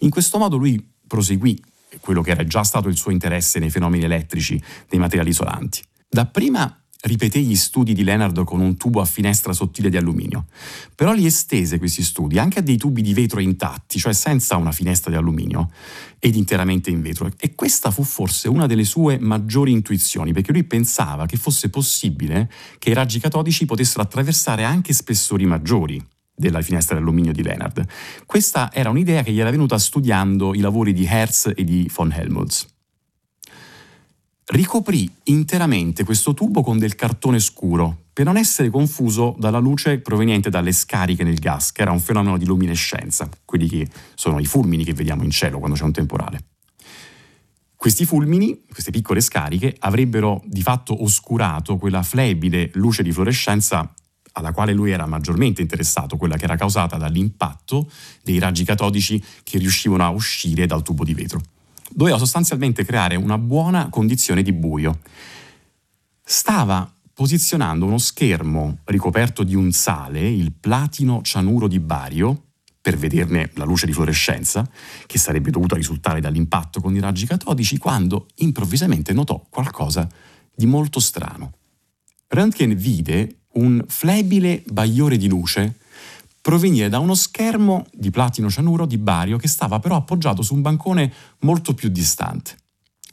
In 0.00 0.10
questo 0.10 0.36
modo 0.36 0.56
lui 0.56 0.98
proseguì 1.10 1.60
quello 1.98 2.22
che 2.22 2.30
era 2.30 2.46
già 2.46 2.62
stato 2.62 2.88
il 2.88 2.96
suo 2.96 3.10
interesse 3.10 3.58
nei 3.58 3.70
fenomeni 3.70 4.04
elettrici 4.04 4.62
dei 4.88 5.00
materiali 5.00 5.30
isolanti. 5.30 5.82
Dapprima 6.08 6.72
ripeté 7.02 7.40
gli 7.40 7.56
studi 7.56 7.94
di 7.94 8.04
Leonard 8.04 8.44
con 8.44 8.60
un 8.60 8.76
tubo 8.76 9.00
a 9.00 9.04
finestra 9.04 9.52
sottile 9.52 9.90
di 9.90 9.96
alluminio, 9.96 10.46
però 10.94 11.12
li 11.12 11.26
estese 11.26 11.78
questi 11.78 12.04
studi 12.04 12.38
anche 12.38 12.60
a 12.60 12.62
dei 12.62 12.76
tubi 12.76 13.02
di 13.02 13.12
vetro 13.12 13.40
intatti, 13.40 13.98
cioè 13.98 14.12
senza 14.12 14.54
una 14.56 14.70
finestra 14.70 15.10
di 15.10 15.16
alluminio 15.16 15.70
ed 16.20 16.36
interamente 16.36 16.90
in 16.90 17.02
vetro. 17.02 17.28
E 17.38 17.56
questa 17.56 17.90
fu 17.90 18.04
forse 18.04 18.48
una 18.48 18.66
delle 18.66 18.84
sue 18.84 19.18
maggiori 19.18 19.72
intuizioni, 19.72 20.32
perché 20.32 20.52
lui 20.52 20.62
pensava 20.64 21.26
che 21.26 21.36
fosse 21.36 21.70
possibile 21.70 22.48
che 22.78 22.90
i 22.90 22.94
raggi 22.94 23.18
catodici 23.18 23.64
potessero 23.64 24.02
attraversare 24.02 24.62
anche 24.62 24.92
spessori 24.92 25.44
maggiori 25.44 26.00
della 26.40 26.62
finestra 26.62 26.96
d'alluminio 26.96 27.32
di 27.32 27.42
Leonard. 27.44 27.86
Questa 28.26 28.72
era 28.72 28.90
un'idea 28.90 29.22
che 29.22 29.30
gli 29.30 29.38
era 29.38 29.50
venuta 29.50 29.78
studiando 29.78 30.54
i 30.54 30.60
lavori 30.60 30.92
di 30.92 31.04
Hertz 31.04 31.52
e 31.54 31.62
di 31.62 31.88
von 31.94 32.10
Helmholtz. 32.10 32.66
Ricoprì 34.46 35.08
interamente 35.24 36.02
questo 36.02 36.34
tubo 36.34 36.62
con 36.62 36.78
del 36.78 36.96
cartone 36.96 37.38
scuro 37.38 38.06
per 38.12 38.24
non 38.24 38.36
essere 38.36 38.68
confuso 38.68 39.36
dalla 39.38 39.60
luce 39.60 40.00
proveniente 40.00 40.50
dalle 40.50 40.72
scariche 40.72 41.22
nel 41.22 41.38
gas, 41.38 41.70
che 41.70 41.82
era 41.82 41.92
un 41.92 42.00
fenomeno 42.00 42.36
di 42.36 42.46
luminescenza, 42.46 43.28
quelli 43.44 43.68
che 43.68 43.88
sono 44.14 44.40
i 44.40 44.46
fulmini 44.46 44.82
che 44.82 44.92
vediamo 44.92 45.22
in 45.22 45.30
cielo 45.30 45.58
quando 45.58 45.76
c'è 45.76 45.84
un 45.84 45.92
temporale. 45.92 46.44
Questi 47.76 48.04
fulmini, 48.04 48.64
queste 48.70 48.90
piccole 48.90 49.20
scariche, 49.20 49.74
avrebbero 49.78 50.42
di 50.44 50.62
fatto 50.62 51.02
oscurato 51.02 51.76
quella 51.78 52.02
flebile 52.02 52.70
luce 52.74 53.02
di 53.02 53.12
fluorescenza 53.12 53.94
alla 54.32 54.52
quale 54.52 54.72
lui 54.72 54.90
era 54.90 55.06
maggiormente 55.06 55.62
interessato, 55.62 56.16
quella 56.16 56.36
che 56.36 56.44
era 56.44 56.56
causata 56.56 56.96
dall'impatto 56.96 57.90
dei 58.22 58.38
raggi 58.38 58.64
catodici 58.64 59.22
che 59.42 59.58
riuscivano 59.58 60.04
a 60.04 60.10
uscire 60.10 60.66
dal 60.66 60.82
tubo 60.82 61.04
di 61.04 61.14
vetro. 61.14 61.40
Doveva 61.92 62.18
sostanzialmente 62.18 62.84
creare 62.84 63.16
una 63.16 63.38
buona 63.38 63.88
condizione 63.88 64.42
di 64.42 64.52
buio. 64.52 65.00
Stava 66.22 66.90
posizionando 67.12 67.84
uno 67.84 67.98
schermo 67.98 68.78
ricoperto 68.84 69.42
di 69.42 69.54
un 69.54 69.72
sale, 69.72 70.26
il 70.28 70.52
platino 70.52 71.20
cianuro 71.22 71.66
di 71.66 71.80
bario, 71.80 72.44
per 72.80 72.96
vederne 72.96 73.50
la 73.54 73.64
luce 73.64 73.84
di 73.84 73.92
fluorescenza, 73.92 74.66
che 75.04 75.18
sarebbe 75.18 75.50
dovuta 75.50 75.76
risultare 75.76 76.20
dall'impatto 76.20 76.80
con 76.80 76.94
i 76.94 77.00
raggi 77.00 77.26
catodici, 77.26 77.76
quando 77.76 78.28
improvvisamente 78.36 79.12
notò 79.12 79.44
qualcosa 79.50 80.08
di 80.54 80.64
molto 80.66 80.98
strano. 80.98 81.52
Röntgen 82.28 82.74
vide 82.74 83.39
un 83.52 83.84
flebile 83.86 84.62
bagliore 84.66 85.16
di 85.16 85.28
luce 85.28 85.76
provenire 86.40 86.88
da 86.88 86.98
uno 86.98 87.14
schermo 87.14 87.86
di 87.92 88.10
platino 88.10 88.48
cianuro 88.48 88.86
di 88.86 88.96
bario 88.96 89.36
che 89.36 89.48
stava 89.48 89.78
però 89.78 89.96
appoggiato 89.96 90.42
su 90.42 90.54
un 90.54 90.62
bancone 90.62 91.12
molto 91.40 91.74
più 91.74 91.88
distante. 91.88 92.56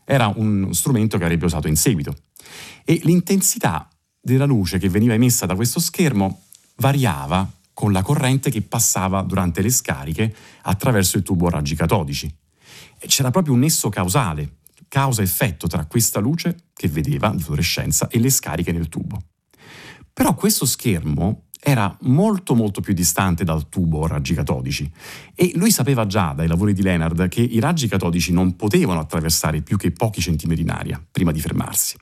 Era 0.05 0.31
un 0.33 0.73
strumento 0.73 1.17
che 1.17 1.25
avrebbe 1.25 1.45
usato 1.45 1.67
in 1.67 1.75
seguito 1.75 2.15
e 2.85 2.99
l'intensità 3.03 3.89
della 4.21 4.45
luce 4.45 4.77
che 4.77 4.89
veniva 4.89 5.13
emessa 5.13 5.45
da 5.45 5.55
questo 5.55 5.79
schermo 5.79 6.43
variava 6.77 7.49
con 7.73 7.91
la 7.91 8.01
corrente 8.01 8.49
che 8.49 8.61
passava 8.61 9.21
durante 9.21 9.61
le 9.61 9.69
scariche 9.69 10.33
attraverso 10.63 11.17
il 11.17 11.23
tubo 11.23 11.47
a 11.47 11.51
raggi 11.51 11.75
catodici. 11.75 12.33
E 12.97 13.07
c'era 13.07 13.29
proprio 13.29 13.53
un 13.53 13.59
nesso 13.59 13.89
causale, 13.89 14.57
causa-effetto 14.87 15.67
tra 15.67 15.85
questa 15.85 16.19
luce 16.19 16.55
che 16.73 16.87
vedeva 16.87 17.29
di 17.29 17.43
fluorescenza 17.43 18.07
e 18.07 18.19
le 18.19 18.29
scariche 18.29 18.71
nel 18.71 18.89
tubo. 18.89 19.21
Però 20.17 20.33
questo 20.33 20.65
schermo 20.65 21.43
era 21.59 21.95
molto 22.01 22.55
molto 22.55 22.81
più 22.81 22.95
distante 22.95 23.43
dal 23.43 23.69
tubo 23.69 24.03
a 24.03 24.07
raggi 24.07 24.33
catodici 24.33 24.91
e 25.35 25.51
lui 25.53 25.69
sapeva 25.69 26.07
già 26.07 26.33
dai 26.33 26.47
lavori 26.47 26.73
di 26.73 26.81
Leonard 26.81 27.27
che 27.27 27.41
i 27.41 27.59
raggi 27.59 27.87
catodici 27.87 28.33
non 28.33 28.55
potevano 28.55 28.99
attraversare 28.99 29.61
più 29.61 29.77
che 29.77 29.91
pochi 29.91 30.19
centimetri 30.19 30.63
in 30.63 30.71
aria 30.71 30.99
prima 31.11 31.31
di 31.31 31.39
fermarsi. 31.39 31.97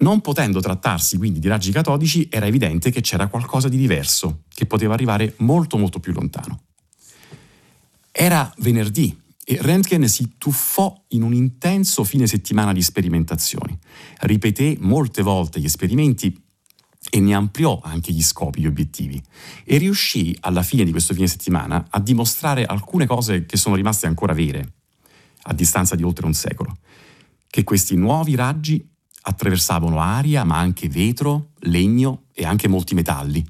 Non 0.00 0.20
potendo 0.20 0.60
trattarsi 0.60 1.16
quindi 1.16 1.38
di 1.38 1.48
raggi 1.48 1.72
catodici 1.72 2.28
era 2.30 2.44
evidente 2.44 2.90
che 2.90 3.00
c'era 3.00 3.28
qualcosa 3.28 3.70
di 3.70 3.78
diverso, 3.78 4.42
che 4.52 4.66
poteva 4.66 4.92
arrivare 4.92 5.36
molto 5.38 5.78
molto 5.78 6.00
più 6.00 6.12
lontano. 6.12 6.64
Era 8.12 8.52
venerdì 8.58 9.18
e 9.42 9.58
Röntgen 9.62 10.04
si 10.04 10.34
tuffò 10.36 10.94
in 11.08 11.22
un 11.22 11.32
intenso 11.32 12.04
fine 12.04 12.26
settimana 12.26 12.74
di 12.74 12.82
sperimentazioni. 12.82 13.78
Ripeté 14.18 14.76
molte 14.80 15.22
volte 15.22 15.60
gli 15.60 15.64
esperimenti 15.64 16.44
e 17.10 17.20
ne 17.20 17.34
ampliò 17.34 17.80
anche 17.82 18.12
gli 18.12 18.22
scopi, 18.22 18.60
gli 18.60 18.66
obiettivi. 18.66 19.22
E 19.64 19.78
riuscì 19.78 20.36
alla 20.40 20.62
fine 20.62 20.84
di 20.84 20.90
questo 20.90 21.14
fine 21.14 21.26
settimana 21.26 21.86
a 21.90 22.00
dimostrare 22.00 22.64
alcune 22.64 23.06
cose 23.06 23.46
che 23.46 23.56
sono 23.56 23.74
rimaste 23.74 24.06
ancora 24.06 24.32
vere 24.32 24.72
a 25.48 25.52
distanza 25.52 25.94
di 25.94 26.02
oltre 26.02 26.26
un 26.26 26.34
secolo, 26.34 26.78
che 27.48 27.64
questi 27.64 27.96
nuovi 27.96 28.34
raggi 28.34 28.84
attraversavano 29.22 30.00
aria 30.00 30.44
ma 30.44 30.58
anche 30.58 30.88
vetro, 30.88 31.50
legno 31.60 32.24
e 32.32 32.44
anche 32.44 32.68
molti 32.68 32.94
metalli. 32.94 33.44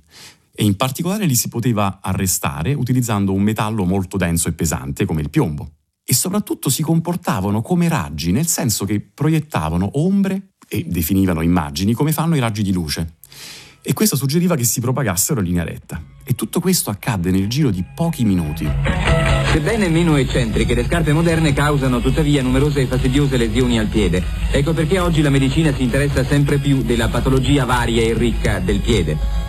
E 0.55 0.65
in 0.65 0.77
particolare 0.77 1.27
li 1.27 1.35
si 1.35 1.49
poteva 1.49 1.99
arrestare 2.01 2.73
utilizzando 2.73 3.33
un 3.33 3.43
metallo 3.43 3.85
molto 3.85 4.17
denso 4.17 4.49
e 4.49 4.53
pesante 4.53 5.05
come 5.05 5.21
il 5.21 5.31
piombo. 5.31 5.73
E 6.03 6.15
soprattutto 6.15 6.71
si 6.71 6.83
comportavano 6.83 7.63
come 7.63 7.89
raggi 7.89 8.31
nel 8.31 8.47
senso 8.47 8.85
che 8.85 9.01
proiettavano 9.01 9.99
ombre 9.99 10.53
e 10.69 10.85
definivano 10.87 11.43
immagini 11.43 11.93
come 11.93 12.13
fanno 12.13 12.37
i 12.37 12.41
raggi 12.41 12.63
di 12.63 12.73
luce 12.73 13.15
e 13.89 13.93
questo 13.93 14.17
suggeriva 14.17 14.57
che 14.57 14.65
si 14.65 14.81
propagassero 14.81 15.39
in 15.39 15.47
linea 15.47 15.63
retta. 15.63 16.03
E 16.25 16.35
tutto 16.35 16.59
questo 16.59 16.91
accadde 16.91 17.31
nel 17.31 17.47
giro 17.47 17.71
di 17.71 17.85
pochi 17.95 18.25
minuti. 18.25 18.69
Sebbene 19.53 19.89
meno 19.89 20.17
eccentriche, 20.17 20.75
le 20.75 20.85
scarpe 20.85 21.13
moderne 21.13 21.53
causano 21.53 22.01
tuttavia 22.01 22.43
numerose 22.43 22.81
e 22.81 22.87
fastidiose 22.87 23.37
lesioni 23.37 23.79
al 23.79 23.87
piede. 23.87 24.25
Ecco 24.51 24.73
perché 24.73 24.99
oggi 24.99 25.23
la 25.23 25.31
medicina 25.31 25.73
si 25.73 25.85
interessa 25.85 26.25
sempre 26.25 26.59
più 26.59 26.83
della 26.83 27.09
patologia 27.09 27.65
varia 27.65 28.03
e 28.03 28.13
ricca 28.13 28.59
del 28.59 28.81
piede. 28.81 29.46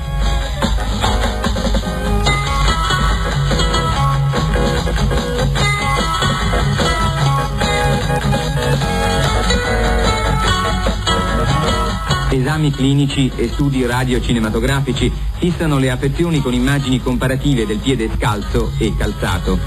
Esami 12.47 12.71
clinici 12.71 13.29
e 13.35 13.49
studi 13.49 13.85
radiocinematografici 13.85 15.11
fissano 15.37 15.79
le 15.79 15.91
affezioni 15.91 16.41
con 16.41 16.53
immagini 16.53 17.01
comparative 17.01 17.65
del 17.65 17.77
piede 17.79 18.09
scalzo 18.15 18.71
e 18.77 18.95
calzato. 18.95 19.59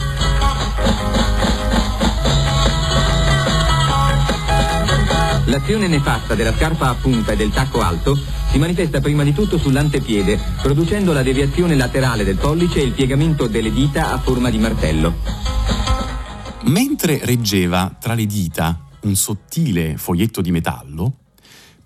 L'azione 5.45 5.89
nefasta 5.89 6.35
della 6.35 6.55
scarpa 6.55 6.89
a 6.89 6.95
punta 6.95 7.33
e 7.33 7.37
del 7.37 7.51
tacco 7.51 7.83
alto 7.83 8.19
si 8.51 8.57
manifesta 8.57 9.03
prima 9.03 9.25
di 9.25 9.35
tutto 9.35 9.59
sull'antepiede, 9.59 10.41
producendo 10.63 11.13
la 11.13 11.23
deviazione 11.23 11.77
laterale 11.77 12.25
del 12.25 12.39
pollice 12.39 12.81
e 12.81 12.85
il 12.85 12.93
piegamento 12.93 13.47
delle 13.47 13.73
dita 13.75 14.11
a 14.11 14.19
forma 14.19 14.49
di 14.49 14.59
martello. 14.59 15.17
Mentre 16.63 17.21
reggeva 17.25 17.95
tra 18.01 18.15
le 18.15 18.25
dita 18.25 18.87
un 19.03 19.15
sottile 19.15 19.99
foglietto 19.99 20.41
di 20.41 20.51
metallo, 20.51 21.20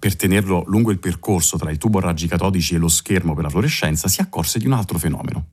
per 0.04 0.16
tenerlo 0.16 0.64
lungo 0.66 0.90
il 0.90 0.98
percorso 0.98 1.56
tra 1.56 1.70
il 1.70 1.78
tubo 1.78 1.96
a 1.96 2.02
raggi 2.02 2.28
catodici 2.28 2.74
e 2.74 2.76
lo 2.76 2.88
schermo 2.88 3.32
per 3.32 3.44
la 3.44 3.48
fluorescenza, 3.48 4.06
si 4.06 4.20
accorse 4.20 4.58
di 4.58 4.66
un 4.66 4.74
altro 4.74 4.98
fenomeno. 4.98 5.52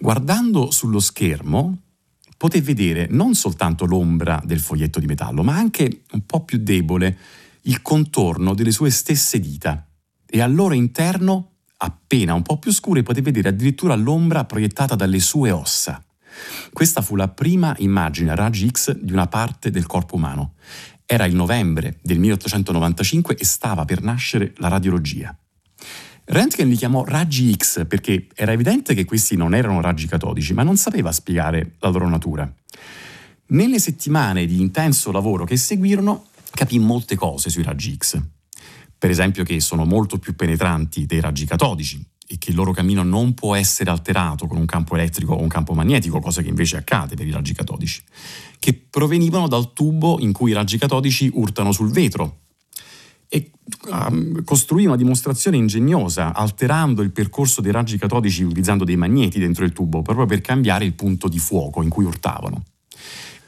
Guardando 0.00 0.72
sullo 0.72 0.98
schermo, 0.98 1.78
poté 2.36 2.60
vedere 2.60 3.06
non 3.08 3.36
soltanto 3.36 3.84
l'ombra 3.86 4.42
del 4.44 4.58
foglietto 4.58 4.98
di 4.98 5.06
metallo, 5.06 5.44
ma 5.44 5.54
anche 5.54 6.02
un 6.10 6.26
po' 6.26 6.42
più 6.42 6.58
debole 6.58 7.16
il 7.62 7.82
contorno 7.82 8.52
delle 8.52 8.72
sue 8.72 8.90
stesse 8.90 9.38
dita 9.38 9.86
e 10.26 10.40
al 10.40 10.52
loro 10.52 10.74
interno, 10.74 11.50
appena 11.76 12.34
un 12.34 12.42
po' 12.42 12.58
più 12.58 12.72
scure, 12.72 13.04
poté 13.04 13.22
vedere 13.22 13.50
addirittura 13.50 13.94
l'ombra 13.94 14.44
proiettata 14.44 14.96
dalle 14.96 15.20
sue 15.20 15.52
ossa. 15.52 16.04
Questa 16.72 17.00
fu 17.00 17.14
la 17.14 17.28
prima 17.28 17.76
immagine 17.78 18.32
a 18.32 18.34
raggi 18.34 18.68
X 18.68 18.90
di 18.96 19.12
una 19.12 19.28
parte 19.28 19.70
del 19.70 19.86
corpo 19.86 20.16
umano. 20.16 20.54
Era 21.06 21.26
il 21.26 21.34
novembre 21.34 21.98
del 22.02 22.18
1895 22.18 23.36
e 23.36 23.44
stava 23.44 23.84
per 23.84 24.02
nascere 24.02 24.54
la 24.56 24.68
radiologia. 24.68 25.36
Röntgen 26.26 26.68
li 26.68 26.76
chiamò 26.76 27.04
raggi 27.04 27.54
X 27.54 27.86
perché 27.86 28.28
era 28.34 28.52
evidente 28.52 28.94
che 28.94 29.04
questi 29.04 29.36
non 29.36 29.54
erano 29.54 29.82
raggi 29.82 30.06
catodici, 30.06 30.54
ma 30.54 30.62
non 30.62 30.76
sapeva 30.76 31.12
spiegare 31.12 31.74
la 31.80 31.90
loro 31.90 32.08
natura. 32.08 32.50
Nelle 33.48 33.78
settimane 33.78 34.46
di 34.46 34.60
intenso 34.60 35.12
lavoro 35.12 35.44
che 35.44 35.58
seguirono, 35.58 36.28
capì 36.50 36.78
molte 36.78 37.14
cose 37.16 37.50
sui 37.50 37.62
raggi 37.62 37.94
X. 37.94 38.18
Per 38.96 39.10
esempio 39.10 39.44
che 39.44 39.60
sono 39.60 39.84
molto 39.84 40.18
più 40.18 40.34
penetranti 40.34 41.04
dei 41.04 41.20
raggi 41.20 41.44
catodici 41.44 42.02
e 42.26 42.38
che 42.38 42.50
il 42.50 42.56
loro 42.56 42.72
cammino 42.72 43.02
non 43.02 43.34
può 43.34 43.54
essere 43.54 43.90
alterato 43.90 44.46
con 44.46 44.58
un 44.58 44.66
campo 44.66 44.94
elettrico 44.94 45.34
o 45.34 45.42
un 45.42 45.48
campo 45.48 45.74
magnetico, 45.74 46.20
cosa 46.20 46.42
che 46.42 46.48
invece 46.48 46.76
accade 46.76 47.14
per 47.14 47.26
i 47.26 47.30
raggi 47.30 47.54
catodici, 47.54 48.02
che 48.58 48.72
provenivano 48.72 49.48
dal 49.48 49.72
tubo 49.72 50.18
in 50.20 50.32
cui 50.32 50.50
i 50.50 50.54
raggi 50.54 50.78
catodici 50.78 51.30
urtano 51.34 51.72
sul 51.72 51.90
vetro, 51.90 52.38
e 53.28 53.50
um, 53.88 54.44
costruì 54.44 54.86
una 54.86 54.96
dimostrazione 54.96 55.56
ingegnosa, 55.56 56.34
alterando 56.34 57.02
il 57.02 57.10
percorso 57.10 57.60
dei 57.60 57.72
raggi 57.72 57.98
catodici 57.98 58.44
utilizzando 58.44 58.84
dei 58.84 58.96
magneti 58.96 59.38
dentro 59.38 59.64
il 59.64 59.72
tubo, 59.72 60.02
proprio 60.02 60.26
per 60.26 60.40
cambiare 60.40 60.84
il 60.84 60.92
punto 60.92 61.26
di 61.28 61.38
fuoco 61.38 61.82
in 61.82 61.88
cui 61.88 62.04
urtavano. 62.04 62.64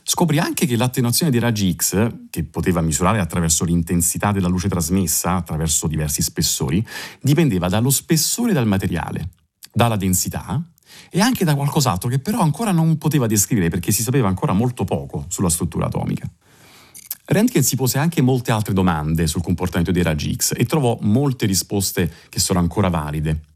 Scoprì 0.09 0.39
anche 0.39 0.67
che 0.67 0.77
l'attenuazione 0.77 1.33
dei 1.33 1.41
raggi 1.41 1.75
X, 1.75 2.29
che 2.31 2.45
poteva 2.45 2.81
misurare 2.81 3.19
attraverso 3.19 3.65
l'intensità 3.65 4.31
della 4.31 4.47
luce 4.47 4.69
trasmessa, 4.69 5.35
attraverso 5.35 5.89
diversi 5.89 6.23
spessori, 6.23 6.87
dipendeva 7.21 7.69
dallo 7.69 7.91
spessore 7.91 8.53
del 8.53 8.67
materiale, 8.67 9.31
dalla 9.73 9.97
densità 9.97 10.65
e 11.11 11.21
anche 11.21 11.45
da 11.45 11.57
qualcos'altro 11.57 12.09
che 12.09 12.21
però 12.21 12.39
ancora 12.39 12.71
non 12.71 12.99
poteva 12.99 13.27
descrivere 13.27 13.69
perché 13.69 13.91
si 13.91 14.05
sapeva 14.05 14.29
ancora 14.29 14.53
molto 14.53 14.85
poco 14.85 15.25
sulla 15.27 15.51
struttura 15.51 15.87
atomica. 15.87 16.31
Röntgen 17.25 17.65
si 17.65 17.75
pose 17.75 17.99
anche 17.99 18.23
molte 18.23 18.53
altre 18.53 18.75
domande 18.75 19.27
sul 19.27 19.43
comportamento 19.43 19.91
dei 19.91 20.05
raggi 20.05 20.33
X 20.37 20.53
e 20.57 20.67
trovò 20.67 20.97
molte 21.01 21.47
risposte 21.47 22.09
che 22.29 22.39
sono 22.39 22.61
ancora 22.61 22.89
valide. 22.89 23.56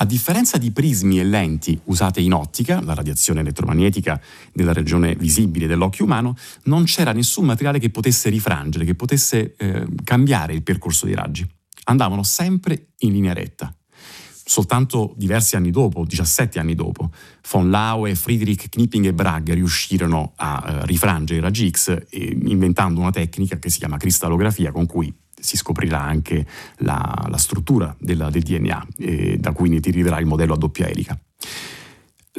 A 0.00 0.04
differenza 0.04 0.58
di 0.58 0.70
prismi 0.70 1.18
e 1.18 1.24
lenti 1.24 1.78
usate 1.84 2.20
in 2.20 2.32
ottica, 2.32 2.80
la 2.82 2.94
radiazione 2.94 3.40
elettromagnetica 3.40 4.20
nella 4.52 4.72
regione 4.72 5.16
visibile 5.16 5.66
dell'occhio 5.66 6.04
umano, 6.04 6.36
non 6.64 6.84
c'era 6.84 7.12
nessun 7.12 7.44
materiale 7.44 7.80
che 7.80 7.90
potesse 7.90 8.28
rifrangere, 8.28 8.84
che 8.84 8.94
potesse 8.94 9.56
eh, 9.56 9.86
cambiare 10.04 10.54
il 10.54 10.62
percorso 10.62 11.06
dei 11.06 11.16
raggi. 11.16 11.44
Andavano 11.84 12.22
sempre 12.22 12.90
in 12.98 13.12
linea 13.12 13.32
retta 13.32 13.72
soltanto 14.48 15.12
diversi 15.16 15.56
anni 15.56 15.70
dopo, 15.70 16.06
17 16.06 16.58
anni 16.58 16.74
dopo, 16.74 17.10
von 17.50 17.70
Laue, 17.70 18.14
Friedrich 18.14 18.70
Knipping 18.70 19.04
e 19.04 19.12
Bragg 19.12 19.50
riuscirono 19.52 20.32
a 20.36 20.64
eh, 20.66 20.86
rifrangere 20.86 21.38
i 21.38 21.42
raggi 21.42 21.68
X 21.70 22.06
eh, 22.08 22.38
inventando 22.44 22.98
una 22.98 23.10
tecnica 23.10 23.58
che 23.58 23.68
si 23.68 23.78
chiama 23.78 23.98
cristallografia 23.98 24.72
con 24.72 24.86
cui 24.86 25.14
si 25.40 25.56
scoprirà 25.56 26.00
anche 26.00 26.46
la, 26.78 27.26
la 27.28 27.36
struttura 27.36 27.94
della, 27.98 28.30
del 28.30 28.42
DNA, 28.42 28.86
eh, 28.98 29.36
da 29.38 29.52
cui 29.52 29.68
ne 29.68 29.80
deriverà 29.80 30.18
il 30.18 30.26
modello 30.26 30.54
a 30.54 30.58
doppia 30.58 30.88
elica. 30.88 31.18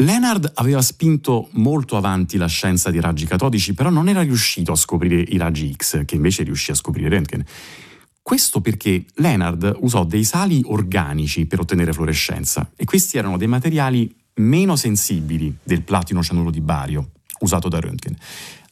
Leonard 0.01 0.51
aveva 0.55 0.81
spinto 0.81 1.49
molto 1.53 1.97
avanti 1.97 2.37
la 2.37 2.47
scienza 2.47 2.89
dei 2.89 3.01
raggi 3.01 3.25
catodici, 3.25 3.73
però 3.73 3.89
non 3.89 4.07
era 4.07 4.21
riuscito 4.21 4.71
a 4.71 4.75
scoprire 4.75 5.19
i 5.19 5.37
raggi 5.37 5.73
X, 5.75 6.05
che 6.05 6.15
invece 6.15 6.43
riuscì 6.43 6.71
a 6.71 6.75
scoprire 6.75 7.09
Röntgen. 7.09 7.43
Questo 8.21 8.61
perché 8.61 9.05
Leonard 9.15 9.77
usò 9.79 10.05
dei 10.05 10.23
sali 10.23 10.61
organici 10.65 11.47
per 11.47 11.59
ottenere 11.59 11.93
fluorescenza 11.93 12.71
e 12.75 12.85
questi 12.85 13.17
erano 13.17 13.37
dei 13.37 13.47
materiali 13.47 14.15
meno 14.35 14.75
sensibili 14.75 15.53
del 15.63 15.81
platino 15.81 16.23
cianuro 16.23 16.51
di 16.51 16.61
bario 16.61 17.09
usato 17.39 17.67
da 17.67 17.79
Röntgen. 17.79 18.15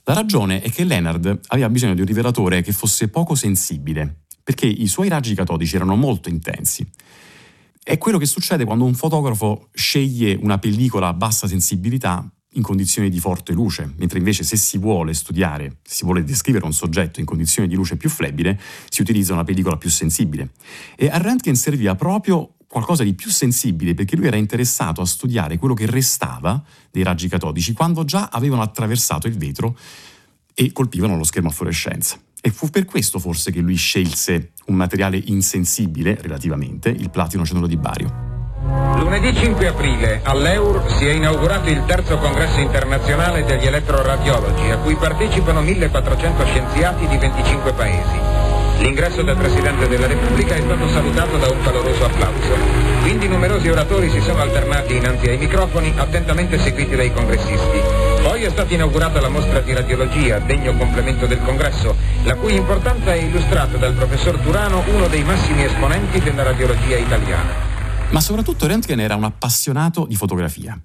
La 0.07 0.13
ragione 0.13 0.61
è 0.61 0.71
che 0.71 0.85
Leonard 0.85 1.37
aveva 1.47 1.67
bisogno 1.67 1.93
di 1.93 1.99
un 1.99 2.07
rivelatore 2.07 2.61
che 2.61 2.71
fosse 2.71 3.09
poco 3.09 3.35
sensibile, 3.35 4.21
perché 4.41 4.65
i 4.65 4.87
suoi 4.87 5.09
raggi 5.09 5.35
catodici 5.35 5.75
erano 5.75 5.97
molto 5.97 6.29
intensi. 6.29 6.89
È 7.83 7.97
quello 7.97 8.17
che 8.17 8.25
succede 8.25 8.63
quando 8.63 8.85
un 8.85 8.93
fotografo 8.93 9.67
sceglie 9.73 10.39
una 10.41 10.59
pellicola 10.59 11.09
a 11.09 11.13
bassa 11.13 11.45
sensibilità 11.45 12.25
in 12.51 12.61
condizioni 12.61 13.09
di 13.09 13.19
forte 13.19 13.51
luce, 13.51 13.91
mentre 13.97 14.19
invece 14.19 14.45
se 14.45 14.55
si 14.55 14.77
vuole 14.77 15.13
studiare, 15.13 15.79
se 15.83 15.95
si 15.95 16.05
vuole 16.05 16.23
descrivere 16.23 16.63
un 16.63 16.73
soggetto 16.73 17.19
in 17.19 17.25
condizioni 17.25 17.67
di 17.67 17.75
luce 17.75 17.97
più 17.97 18.09
flebile, 18.09 18.57
si 18.87 19.01
utilizza 19.01 19.33
una 19.33 19.43
pellicola 19.43 19.75
più 19.75 19.89
sensibile. 19.89 20.51
E 20.95 21.09
a 21.09 21.17
Röntgen 21.17 21.55
serviva 21.55 21.95
proprio 21.95 22.55
qualcosa 22.67 23.03
di 23.03 23.13
più 23.13 23.32
sensibile 23.32 23.93
perché 23.93 24.15
lui 24.15 24.27
era 24.27 24.36
interessato 24.36 25.01
a 25.01 25.06
studiare 25.06 25.58
quello 25.58 25.73
che 25.73 25.86
restava 25.86 26.62
dei 26.91 27.03
raggi 27.03 27.27
catodici 27.27 27.73
quando 27.73 28.03
già 28.03 28.30
avevano 28.32 28.62
attraversato 28.62 29.27
il 29.27 29.38
vetro 29.38 29.77
e 30.53 30.71
colpivano 30.71 31.15
lo 31.15 31.23
schermo 31.23 31.49
a 31.49 31.51
fluorescenza. 31.51 32.19
E 32.41 32.51
fu 32.51 32.69
per 32.69 32.86
questo 32.86 33.19
forse 33.19 33.51
che 33.51 33.60
lui 33.60 33.75
scelse 33.75 34.51
un 34.65 34.75
materiale 34.75 35.21
insensibile 35.25 36.17
relativamente, 36.21 36.89
il 36.89 37.10
platino 37.10 37.45
cianuro 37.45 37.67
di 37.67 37.77
bario. 37.77 38.25
Lunedì 38.97 39.34
5 39.34 39.67
aprile 39.67 40.21
all'Eur 40.23 40.91
si 40.97 41.06
è 41.06 41.12
inaugurato 41.12 41.69
il 41.69 41.84
terzo 41.86 42.17
congresso 42.17 42.60
internazionale 42.60 43.43
degli 43.43 43.65
elettroradiologi 43.65 44.69
a 44.69 44.77
cui 44.77 44.95
partecipano 44.95 45.62
1400 45.62 46.45
scienziati 46.45 47.08
di 47.08 47.17
25 47.17 47.73
paesi. 47.73 48.56
L'ingresso 48.79 49.23
del 49.23 49.35
Presidente 49.35 49.87
della 49.87 50.07
Repubblica 50.07 50.55
è 50.55 50.61
stato 50.61 50.87
salutato 50.89 51.37
da 51.37 51.49
un 51.49 51.61
caloroso 51.61 52.05
applauso. 52.05 52.55
Quindi 53.01 53.27
numerosi 53.27 53.69
oratori 53.69 54.09
si 54.09 54.21
sono 54.21 54.41
alternati 54.41 54.95
innanzi 54.95 55.29
ai 55.29 55.37
microfoni, 55.37 55.93
attentamente 55.95 56.59
seguiti 56.59 56.95
dai 56.95 57.11
congressisti. 57.11 57.81
Poi 58.21 58.43
è 58.43 58.49
stata 58.49 58.73
inaugurata 58.73 59.19
la 59.19 59.29
mostra 59.29 59.61
di 59.61 59.73
radiologia, 59.73 60.39
degno 60.39 60.75
complemento 60.75 61.25
del 61.25 61.41
congresso, 61.41 61.95
la 62.23 62.35
cui 62.35 62.55
importanza 62.55 63.13
è 63.13 63.17
illustrata 63.17 63.77
dal 63.77 63.93
professor 63.93 64.37
Turano, 64.39 64.83
uno 64.93 65.07
dei 65.07 65.23
massimi 65.23 65.63
esponenti 65.63 66.19
della 66.19 66.43
radiologia 66.43 66.97
italiana. 66.97 67.51
Ma 68.09 68.21
soprattutto 68.21 68.67
Röntgen 68.67 68.99
era 68.99 69.15
un 69.15 69.23
appassionato 69.23 70.05
di 70.05 70.15
fotografia 70.15 70.79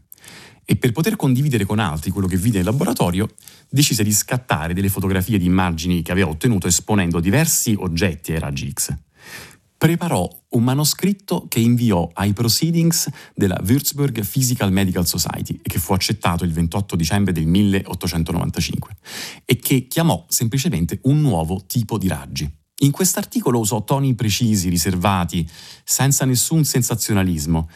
e 0.65 0.77
per 0.77 0.93
poter 0.93 1.17
condividere 1.17 1.65
con 1.65 1.79
altri 1.79 2.11
quello 2.11 2.27
che 2.27 2.37
vide 2.37 2.59
in 2.59 2.65
laboratorio 2.65 3.29
decise 3.69 4.05
di 4.05 4.13
scattare 4.13 4.75
delle 4.75 4.89
fotografie 4.89 5.39
di 5.39 5.47
immagini 5.47 6.03
che 6.03 6.13
aveva 6.13 6.31
ottenuto 6.31 6.67
esponendo 6.67 7.21
diversi 7.21 7.75
oggetti 7.79 8.33
ai 8.33 8.39
raggi 8.39 8.71
X. 8.73 8.95
Preparò 9.77 10.29
un 10.51 10.63
manoscritto 10.63 11.47
che 11.49 11.59
inviò 11.59 12.09
ai 12.13 12.33
proceedings 12.33 13.09
della 13.35 13.61
Würzburg 13.65 14.25
Physical 14.25 14.71
Medical 14.71 15.07
Society 15.07 15.59
e 15.61 15.69
che 15.69 15.81
fu 15.81 15.93
accettato 15.93 16.45
il 16.45 16.53
28 16.53 16.95
dicembre 16.95 17.33
del 17.33 17.47
1895 17.47 18.97
e 19.45 19.57
che 19.57 19.89
chiamò 19.89 20.25
semplicemente 20.29 21.01
un 21.03 21.21
nuovo 21.21 21.65
tipo 21.67 21.99
di 21.99 22.07
raggi. 22.07 22.49
In 22.83 22.93
quest'articolo 22.93 23.59
usò 23.59 23.83
toni 23.83 24.15
precisi, 24.15 24.69
riservati, 24.69 25.49
senza 25.85 26.25
nessun 26.25 26.65
sensazionalismo 26.65 27.69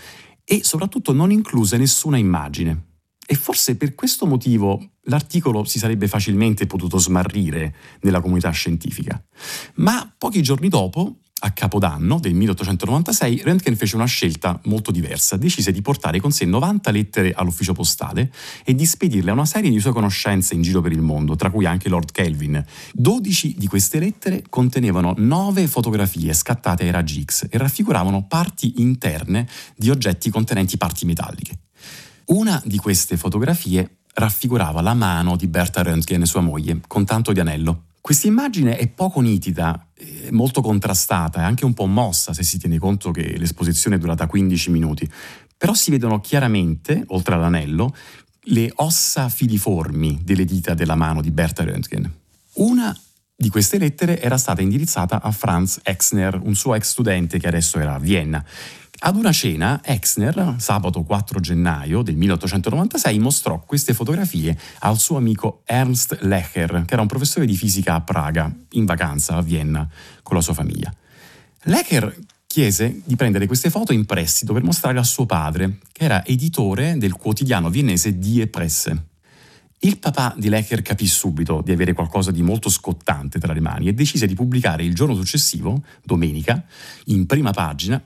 e 0.48 0.62
soprattutto 0.62 1.12
non 1.12 1.32
incluse 1.32 1.76
nessuna 1.76 2.16
immagine. 2.16 2.84
E 3.26 3.34
forse 3.34 3.76
per 3.76 3.96
questo 3.96 4.24
motivo 4.24 4.92
l'articolo 5.02 5.64
si 5.64 5.80
sarebbe 5.80 6.06
facilmente 6.06 6.66
potuto 6.66 6.98
smarrire 6.98 7.74
nella 8.02 8.20
comunità 8.20 8.50
scientifica. 8.50 9.20
Ma 9.76 10.14
pochi 10.16 10.42
giorni 10.42 10.68
dopo 10.68 11.16
a 11.38 11.50
Capodanno 11.50 12.18
del 12.18 12.32
1896 12.32 13.42
Röntgen 13.44 13.76
fece 13.76 13.94
una 13.94 14.06
scelta 14.06 14.58
molto 14.64 14.90
diversa, 14.90 15.36
decise 15.36 15.70
di 15.70 15.82
portare 15.82 16.18
con 16.18 16.32
sé 16.32 16.46
90 16.46 16.90
lettere 16.90 17.32
all'ufficio 17.34 17.74
postale 17.74 18.32
e 18.64 18.74
di 18.74 18.86
spedirle 18.86 19.30
a 19.30 19.34
una 19.34 19.44
serie 19.44 19.70
di 19.70 19.78
sue 19.78 19.92
conoscenze 19.92 20.54
in 20.54 20.62
giro 20.62 20.80
per 20.80 20.92
il 20.92 21.02
mondo, 21.02 21.36
tra 21.36 21.50
cui 21.50 21.66
anche 21.66 21.90
Lord 21.90 22.10
Kelvin. 22.10 22.64
12 22.92 23.54
di 23.58 23.66
queste 23.66 23.98
lettere 23.98 24.44
contenevano 24.48 25.14
9 25.16 25.66
fotografie 25.66 26.32
scattate 26.32 26.84
ai 26.84 26.90
raggi 26.90 27.22
X 27.22 27.46
e 27.50 27.58
raffiguravano 27.58 28.26
parti 28.26 28.80
interne 28.80 29.46
di 29.76 29.90
oggetti 29.90 30.30
contenenti 30.30 30.78
parti 30.78 31.04
metalliche. 31.04 31.58
Una 32.26 32.60
di 32.64 32.78
queste 32.78 33.18
fotografie 33.18 33.98
raffigurava 34.14 34.80
la 34.80 34.94
mano 34.94 35.36
di 35.36 35.46
Berta 35.46 35.82
Röntgen, 35.82 36.22
sua 36.22 36.40
moglie, 36.40 36.80
con 36.86 37.04
tanto 37.04 37.32
di 37.32 37.40
anello. 37.40 37.82
Questa 38.06 38.28
immagine 38.28 38.76
è 38.76 38.86
poco 38.86 39.20
nitida, 39.20 39.84
molto 40.30 40.60
contrastata 40.60 41.40
e 41.40 41.42
anche 41.42 41.64
un 41.64 41.74
po' 41.74 41.86
mossa 41.86 42.32
se 42.32 42.44
si 42.44 42.56
tiene 42.56 42.78
conto 42.78 43.10
che 43.10 43.36
l'esposizione 43.36 43.96
è 43.96 43.98
durata 43.98 44.28
15 44.28 44.70
minuti, 44.70 45.10
però 45.56 45.74
si 45.74 45.90
vedono 45.90 46.20
chiaramente, 46.20 47.02
oltre 47.08 47.34
all'anello, 47.34 47.92
le 48.42 48.70
ossa 48.76 49.28
filiformi 49.28 50.20
delle 50.22 50.44
dita 50.44 50.72
della 50.74 50.94
mano 50.94 51.20
di 51.20 51.32
Berta 51.32 51.64
Röntgen. 51.64 52.08
Una 52.58 52.96
di 53.34 53.48
queste 53.48 53.76
lettere 53.76 54.22
era 54.22 54.38
stata 54.38 54.62
indirizzata 54.62 55.20
a 55.20 55.32
Franz 55.32 55.80
Exner, 55.82 56.40
un 56.40 56.54
suo 56.54 56.76
ex 56.76 56.90
studente 56.90 57.40
che 57.40 57.48
adesso 57.48 57.80
era 57.80 57.94
a 57.94 57.98
Vienna, 57.98 58.44
ad 58.98 59.16
una 59.16 59.32
cena, 59.32 59.80
Exner, 59.84 60.54
sabato 60.58 61.02
4 61.02 61.38
gennaio 61.40 62.02
del 62.02 62.16
1896, 62.16 63.18
mostrò 63.18 63.60
queste 63.60 63.92
fotografie 63.92 64.56
al 64.80 64.98
suo 64.98 65.18
amico 65.18 65.62
Ernst 65.64 66.18
Lecher, 66.22 66.84
che 66.86 66.94
era 66.94 67.02
un 67.02 67.08
professore 67.08 67.46
di 67.46 67.56
fisica 67.56 67.94
a 67.94 68.00
Praga, 68.00 68.50
in 68.70 68.84
vacanza 68.84 69.36
a 69.36 69.42
Vienna 69.42 69.88
con 70.22 70.36
la 70.36 70.42
sua 70.42 70.54
famiglia. 70.54 70.92
Lecher 71.64 72.16
chiese 72.46 73.02
di 73.04 73.16
prendere 73.16 73.46
queste 73.46 73.68
foto 73.68 73.92
in 73.92 74.06
prestito 74.06 74.54
per 74.54 74.62
mostrarle 74.62 75.00
a 75.00 75.04
suo 75.04 75.26
padre, 75.26 75.78
che 75.92 76.04
era 76.04 76.24
editore 76.24 76.96
del 76.96 77.12
quotidiano 77.12 77.68
viennese 77.68 78.18
Die 78.18 78.46
Presse. 78.46 79.08
Il 79.80 79.98
papà 79.98 80.34
di 80.38 80.48
Lecher 80.48 80.80
capì 80.80 81.06
subito 81.06 81.60
di 81.62 81.70
avere 81.70 81.92
qualcosa 81.92 82.30
di 82.30 82.40
molto 82.40 82.70
scottante 82.70 83.38
tra 83.38 83.52
le 83.52 83.60
mani 83.60 83.88
e 83.88 83.92
decise 83.92 84.26
di 84.26 84.32
pubblicare 84.32 84.84
il 84.84 84.94
giorno 84.94 85.14
successivo, 85.14 85.84
domenica, 86.02 86.64
in 87.06 87.26
prima 87.26 87.50
pagina, 87.50 88.02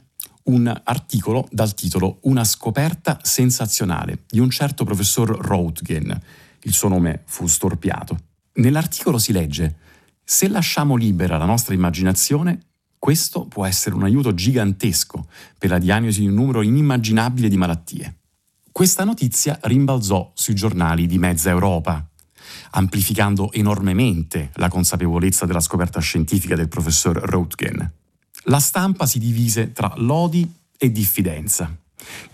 un 0.51 0.81
articolo 0.85 1.47
dal 1.53 1.75
titolo 1.75 2.19
Una 2.23 2.43
scoperta 2.43 3.19
sensazionale 3.23 4.25
di 4.29 4.41
un 4.41 4.51
certo 4.51 4.85
professor 4.85 5.29
Routgen. 5.29 6.21
Il 6.63 6.73
suo 6.73 6.89
nome 6.89 7.23
fu 7.27 7.47
storpiato. 7.47 8.19
Nell'articolo 8.55 9.19
si 9.19 9.33
legge 9.33 9.77
Se 10.25 10.49
lasciamo 10.49 10.97
libera 10.97 11.39
la 11.39 11.45
nostra 11.45 11.75
immaginazione, 11.75 12.59
questo 12.99 13.47
può 13.47 13.65
essere 13.65 13.95
un 13.95 14.03
aiuto 14.03 14.35
gigantesco 14.35 15.29
per 15.57 15.71
la 15.71 15.79
diagnosi 15.79 16.21
di 16.21 16.27
un 16.27 16.35
numero 16.35 16.63
inimmaginabile 16.63 17.49
di 17.49 17.57
malattie. 17.57 18.17
Questa 18.73 19.05
notizia 19.05 19.59
rimbalzò 19.63 20.33
sui 20.35 20.55
giornali 20.55 21.07
di 21.07 21.19
mezza 21.19 21.51
Europa, 21.51 22.07
amplificando 22.73 23.53
enormemente 23.53 24.51
la 24.55 24.69
consapevolezza 24.69 25.47
della 25.47 25.61
scoperta 25.61 26.01
scientifica 26.01 26.57
del 26.57 26.69
professor 26.69 27.17
Routgen 27.17 27.99
la 28.45 28.59
stampa 28.59 29.07
si 29.07 29.19
divise 29.19 29.73
tra 29.73 29.93
lodi 29.97 30.51
e 30.77 30.91
diffidenza. 30.91 31.75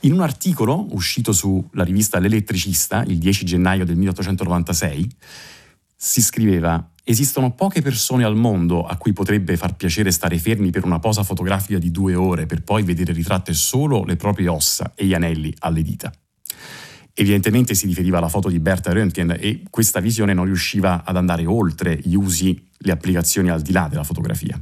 In 0.00 0.12
un 0.12 0.20
articolo 0.20 0.86
uscito 0.90 1.32
sulla 1.32 1.82
rivista 1.82 2.18
L'Elettricista 2.18 3.02
il 3.02 3.18
10 3.18 3.44
gennaio 3.44 3.84
del 3.84 3.96
1896 3.96 5.10
si 5.96 6.22
scriveva 6.22 6.90
Esistono 7.08 7.52
poche 7.52 7.82
persone 7.82 8.24
al 8.24 8.34
mondo 8.34 8.84
a 8.84 8.96
cui 8.96 9.12
potrebbe 9.12 9.56
far 9.56 9.76
piacere 9.76 10.10
stare 10.10 10.38
fermi 10.38 10.70
per 10.70 10.84
una 10.84 10.98
posa 10.98 11.22
fotografica 11.22 11.78
di 11.78 11.92
due 11.92 12.16
ore 12.16 12.46
per 12.46 12.64
poi 12.64 12.82
vedere 12.82 13.12
ritratte 13.12 13.52
solo 13.54 14.02
le 14.02 14.16
proprie 14.16 14.48
ossa 14.48 14.90
e 14.96 15.06
gli 15.06 15.14
anelli 15.14 15.54
alle 15.60 15.82
dita. 15.82 16.12
Evidentemente 17.14 17.74
si 17.74 17.86
riferiva 17.86 18.18
alla 18.18 18.28
foto 18.28 18.48
di 18.48 18.58
Berta 18.58 18.92
Röntgen 18.92 19.36
e 19.38 19.62
questa 19.70 20.00
visione 20.00 20.34
non 20.34 20.46
riusciva 20.46 21.04
ad 21.04 21.16
andare 21.16 21.46
oltre 21.46 21.96
gli 22.02 22.16
usi, 22.16 22.68
le 22.78 22.90
applicazioni 22.90 23.50
al 23.50 23.62
di 23.62 23.70
là 23.70 23.86
della 23.88 24.02
fotografia. 24.02 24.60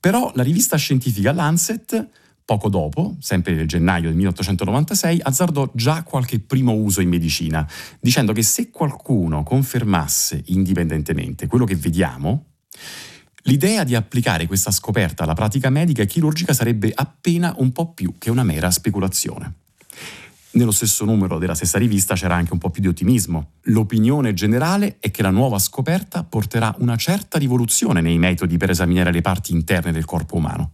Però 0.00 0.30
la 0.34 0.42
rivista 0.42 0.76
scientifica 0.76 1.32
Lancet, 1.32 2.08
poco 2.44 2.68
dopo, 2.68 3.16
sempre 3.20 3.54
nel 3.54 3.66
gennaio 3.66 4.08
del 4.08 4.16
1896, 4.16 5.20
azzardò 5.22 5.70
già 5.74 6.02
qualche 6.02 6.38
primo 6.40 6.72
uso 6.72 7.00
in 7.00 7.08
medicina, 7.08 7.68
dicendo 8.00 8.32
che 8.32 8.42
se 8.42 8.70
qualcuno 8.70 9.42
confermasse 9.42 10.42
indipendentemente 10.46 11.46
quello 11.46 11.64
che 11.64 11.76
vediamo, 11.76 12.44
L'idea 13.42 13.82
di 13.82 13.94
applicare 13.94 14.46
questa 14.46 14.70
scoperta 14.70 15.22
alla 15.22 15.32
pratica 15.32 15.70
medica 15.70 16.02
e 16.02 16.06
chirurgica 16.06 16.52
sarebbe 16.52 16.92
appena 16.94 17.54
un 17.58 17.72
po' 17.72 17.92
più 17.94 18.14
che 18.18 18.30
una 18.30 18.42
mera 18.42 18.70
speculazione. 18.70 19.54
Nello 20.58 20.72
stesso 20.72 21.04
numero 21.04 21.38
della 21.38 21.54
stessa 21.54 21.78
rivista 21.78 22.16
c'era 22.16 22.34
anche 22.34 22.52
un 22.52 22.58
po' 22.58 22.70
più 22.70 22.82
di 22.82 22.88
ottimismo. 22.88 23.52
L'opinione 23.66 24.34
generale 24.34 24.96
è 24.98 25.12
che 25.12 25.22
la 25.22 25.30
nuova 25.30 25.60
scoperta 25.60 26.24
porterà 26.24 26.74
una 26.80 26.96
certa 26.96 27.38
rivoluzione 27.38 28.00
nei 28.00 28.18
metodi 28.18 28.56
per 28.56 28.70
esaminare 28.70 29.12
le 29.12 29.20
parti 29.20 29.52
interne 29.52 29.92
del 29.92 30.04
corpo 30.04 30.34
umano. 30.34 30.72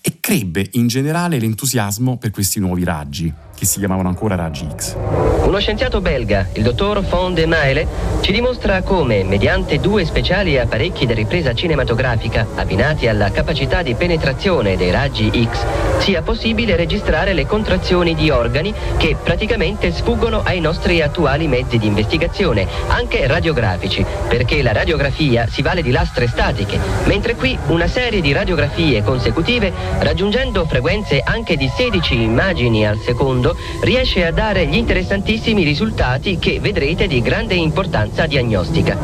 E 0.00 0.16
crebbe 0.18 0.70
in 0.72 0.88
generale 0.88 1.38
l'entusiasmo 1.38 2.18
per 2.18 2.32
questi 2.32 2.58
nuovi 2.58 2.82
raggi, 2.82 3.32
che 3.54 3.66
si 3.66 3.78
chiamavano 3.78 4.08
ancora 4.08 4.34
raggi 4.34 4.66
X. 4.74 4.96
Uno 5.44 5.58
scienziato 5.58 6.00
belga, 6.00 6.48
il 6.54 6.62
dottor 6.62 7.02
Von 7.02 7.34
de 7.34 7.46
Maele, 7.46 7.86
ci 8.20 8.32
dimostra 8.32 8.82
come, 8.82 9.22
mediante 9.22 9.78
due 9.78 10.04
speciali 10.04 10.58
apparecchi 10.58 11.06
da 11.06 11.14
ripresa 11.14 11.54
cinematografica 11.54 12.46
abbinati 12.54 13.06
alla 13.06 13.30
capacità 13.30 13.82
di 13.82 13.94
penetrazione 13.94 14.76
dei 14.76 14.90
raggi 14.90 15.30
X, 15.30 15.64
sia 15.98 16.22
possibile 16.22 16.76
registrare 16.76 17.34
le 17.34 17.46
contrazioni 17.46 18.14
di 18.14 18.30
organi 18.30 18.74
che 18.96 19.16
praticamente 19.22 19.92
sfuggono 19.92 20.40
ai 20.42 20.60
nostri 20.60 21.02
attuali 21.02 21.46
mezzi 21.46 21.78
di 21.78 21.86
investigazione, 21.86 22.66
anche 22.88 23.26
radiografici, 23.26 24.04
perché 24.28 24.62
la 24.62 24.72
radiografia 24.72 25.46
si 25.46 25.60
vale 25.60 25.82
di 25.82 25.90
lastre 25.90 26.26
statiche, 26.26 26.78
mentre 27.04 27.34
qui 27.34 27.56
una 27.66 27.86
serie 27.86 28.20
di 28.22 28.32
radiografie 28.32 29.02
consecutive, 29.02 29.72
raggiungendo 29.98 30.64
frequenze 30.64 31.20
anche 31.22 31.56
di 31.56 31.68
16 31.68 32.22
immagini 32.22 32.86
al 32.86 32.98
secondo, 32.98 33.43
mondo 33.44 33.56
riesce 33.80 34.24
a 34.24 34.32
dare 34.32 34.66
gli 34.66 34.76
interessantissimi 34.76 35.62
risultati 35.64 36.38
che 36.38 36.58
vedrete 36.60 37.06
di 37.06 37.20
grande 37.20 37.54
importanza 37.54 38.26
diagnostica. 38.26 38.96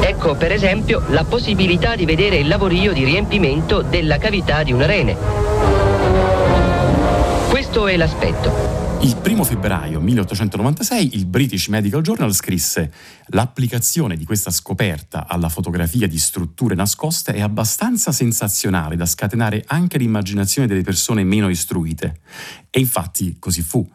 Ecco 0.00 0.34
per 0.34 0.50
esempio 0.50 1.04
la 1.08 1.24
possibilità 1.24 1.94
di 1.94 2.04
vedere 2.04 2.38
il 2.38 2.48
lavorio 2.48 2.92
di 2.92 3.04
riempimento 3.04 3.82
della 3.82 4.18
cavità 4.18 4.64
di 4.64 4.72
un 4.72 4.84
rene. 4.84 5.16
Questo 7.48 7.86
è 7.86 7.96
l'aspetto. 7.96 8.67
Il 9.00 9.14
primo 9.14 9.44
febbraio 9.44 10.00
1896 10.00 11.14
il 11.14 11.26
British 11.26 11.68
Medical 11.68 12.02
Journal 12.02 12.34
scrisse 12.34 12.92
L'applicazione 13.26 14.16
di 14.16 14.24
questa 14.24 14.50
scoperta 14.50 15.28
alla 15.28 15.48
fotografia 15.48 16.08
di 16.08 16.18
strutture 16.18 16.74
nascoste 16.74 17.32
è 17.32 17.40
abbastanza 17.40 18.10
sensazionale 18.10 18.96
da 18.96 19.06
scatenare 19.06 19.62
anche 19.68 19.98
l'immaginazione 19.98 20.66
delle 20.66 20.82
persone 20.82 21.22
meno 21.22 21.48
istruite. 21.48 22.20
E 22.70 22.80
infatti 22.80 23.36
così 23.38 23.62
fu 23.62 23.88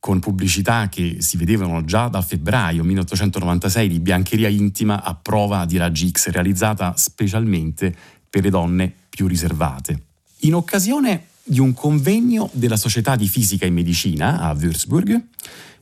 con 0.00 0.18
pubblicità 0.18 0.88
che 0.88 1.18
si 1.20 1.36
vedevano 1.36 1.84
già 1.84 2.08
da 2.08 2.20
febbraio 2.20 2.82
1896 2.82 3.88
di 3.88 4.00
biancheria 4.00 4.48
intima 4.48 5.04
a 5.04 5.14
prova 5.14 5.64
di 5.66 5.76
raggi 5.76 6.10
X 6.10 6.30
realizzata 6.30 6.94
specialmente 6.96 7.94
per 8.28 8.42
le 8.42 8.50
donne 8.50 8.92
più 9.08 9.28
riservate. 9.28 10.06
In 10.40 10.56
occasione 10.56 11.26
di 11.44 11.60
un 11.60 11.72
convegno 11.72 12.48
della 12.52 12.76
Società 12.76 13.16
di 13.16 13.28
Fisica 13.28 13.66
e 13.66 13.70
Medicina 13.70 14.40
a 14.40 14.52
Würzburg, 14.52 15.28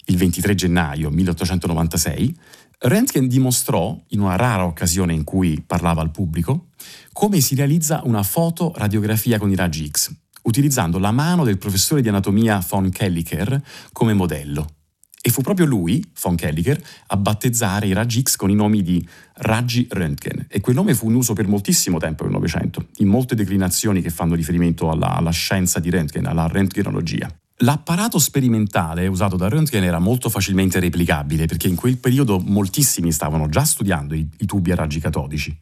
il 0.07 0.17
23 0.17 0.55
gennaio 0.55 1.11
1896, 1.11 2.37
Röntgen 2.83 3.27
dimostrò, 3.27 3.99
in 4.09 4.21
una 4.21 4.37
rara 4.37 4.65
occasione 4.65 5.13
in 5.13 5.23
cui 5.23 5.63
parlava 5.65 6.01
al 6.01 6.11
pubblico, 6.11 6.69
come 7.13 7.41
si 7.41 7.55
realizza 7.55 8.01
una 8.05 8.23
fotoradiografia 8.23 9.39
con 9.39 9.51
i 9.51 9.55
raggi 9.55 9.87
X, 9.87 10.11
utilizzando 10.45 10.99
la 10.99 11.11
mano 11.11 11.45
del 11.45 11.59
professore 11.59 12.01
di 12.01 12.09
anatomia 12.09 12.65
von 12.67 12.89
Kelliker 12.89 13.63
come 13.93 14.15
modello. 14.15 14.80
E 15.23 15.31
fu 15.31 15.43
proprio 15.43 15.67
lui, 15.67 16.03
von 16.23 16.35
Kelliker, 16.35 16.81
a 17.09 17.17
battezzare 17.17 17.87
i 17.87 17.93
raggi 17.93 18.23
X 18.23 18.37
con 18.37 18.51
i 18.51 18.55
nomi 18.55 18.83
di 18.83 19.07
raggi 19.35 19.87
Röntgen. 19.91 20.47
E 20.49 20.61
quel 20.61 20.75
nome 20.75 20.95
fu 20.95 21.11
in 21.11 21.17
uso 21.17 21.35
per 21.35 21.47
moltissimo 21.47 21.99
tempo 21.99 22.23
nel 22.25 22.33
Novecento, 22.33 22.87
in 22.99 23.09
molte 23.09 23.35
declinazioni 23.35 24.01
che 24.01 24.11
fanno 24.11 24.35
riferimento 24.35 24.91
alla, 24.91 25.15
alla 25.15 25.31
scienza 25.31 25.79
di 25.79 25.91
Röntgen, 25.91 26.25
alla 26.25 26.47
röntgenologia. 26.47 27.31
L'apparato 27.63 28.19
sperimentale 28.19 29.07
usato 29.07 29.37
da 29.37 29.47
Röntgen 29.47 29.83
era 29.83 29.99
molto 29.99 30.31
facilmente 30.31 30.81
replicabile 30.81 31.45
perché 31.45 31.69
in 31.69 31.75
quel 31.75 31.99
periodo 31.99 32.41
moltissimi 32.43 33.13
stavano 33.13 33.51
già 33.51 33.67
studiando 33.67 34.15
i, 34.15 34.27
i, 34.39 34.47
tubi 34.47 34.73
a 34.73 34.75
raggi 34.75 34.99
catodici 34.99 35.55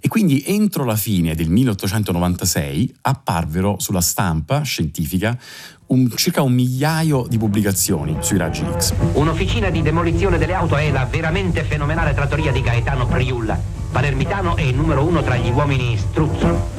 e 0.00 0.08
quindi 0.08 0.42
entro 0.44 0.84
la 0.84 0.96
fine 0.96 1.36
del 1.36 1.48
1896 1.48 2.96
apparvero 3.02 3.76
sulla 3.78 4.00
stampa 4.00 4.62
scientifica 4.62 5.38
un, 5.86 6.10
circa 6.16 6.42
un 6.42 6.52
migliaio 6.52 7.26
di 7.28 7.38
pubblicazioni 7.38 8.16
sui 8.18 8.38
raggi 8.38 8.64
X. 8.76 8.94
Un'officina 9.12 9.70
di 9.70 9.82
demolizione 9.82 10.38
delle 10.38 10.54
auto 10.54 10.76
è 10.76 10.90
la 10.90 11.04
veramente 11.04 11.62
fenomenale 11.62 12.12
trattoria 12.12 12.50
di 12.50 12.60
Gaetano 12.60 13.06
Priulla 13.06 13.76
palermitano 13.92 14.56
è 14.56 14.62
il 14.62 14.74
numero 14.74 15.04
uno 15.04 15.22
tra 15.22 15.36
gli 15.36 15.50
uomini 15.50 15.96
struzzo. 15.96 16.70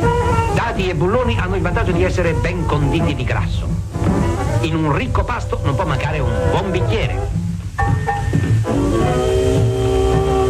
Dadi 0.53 0.89
e 0.89 0.93
bulloni 0.93 1.38
hanno 1.38 1.56
il 1.56 1.62
vantaggio 1.62 1.93
di 1.93 2.03
essere 2.03 2.34
ben 2.34 2.65
conditi 2.65 3.15
di 3.15 3.23
grasso. 3.23 4.26
In 4.61 4.75
un 4.75 4.93
ricco 4.93 5.23
pasto 5.23 5.59
non 5.63 5.75
può 5.75 5.85
mancare 5.85 6.19
un 6.19 6.31
buon 6.49 6.71
bicchiere. 6.71 7.19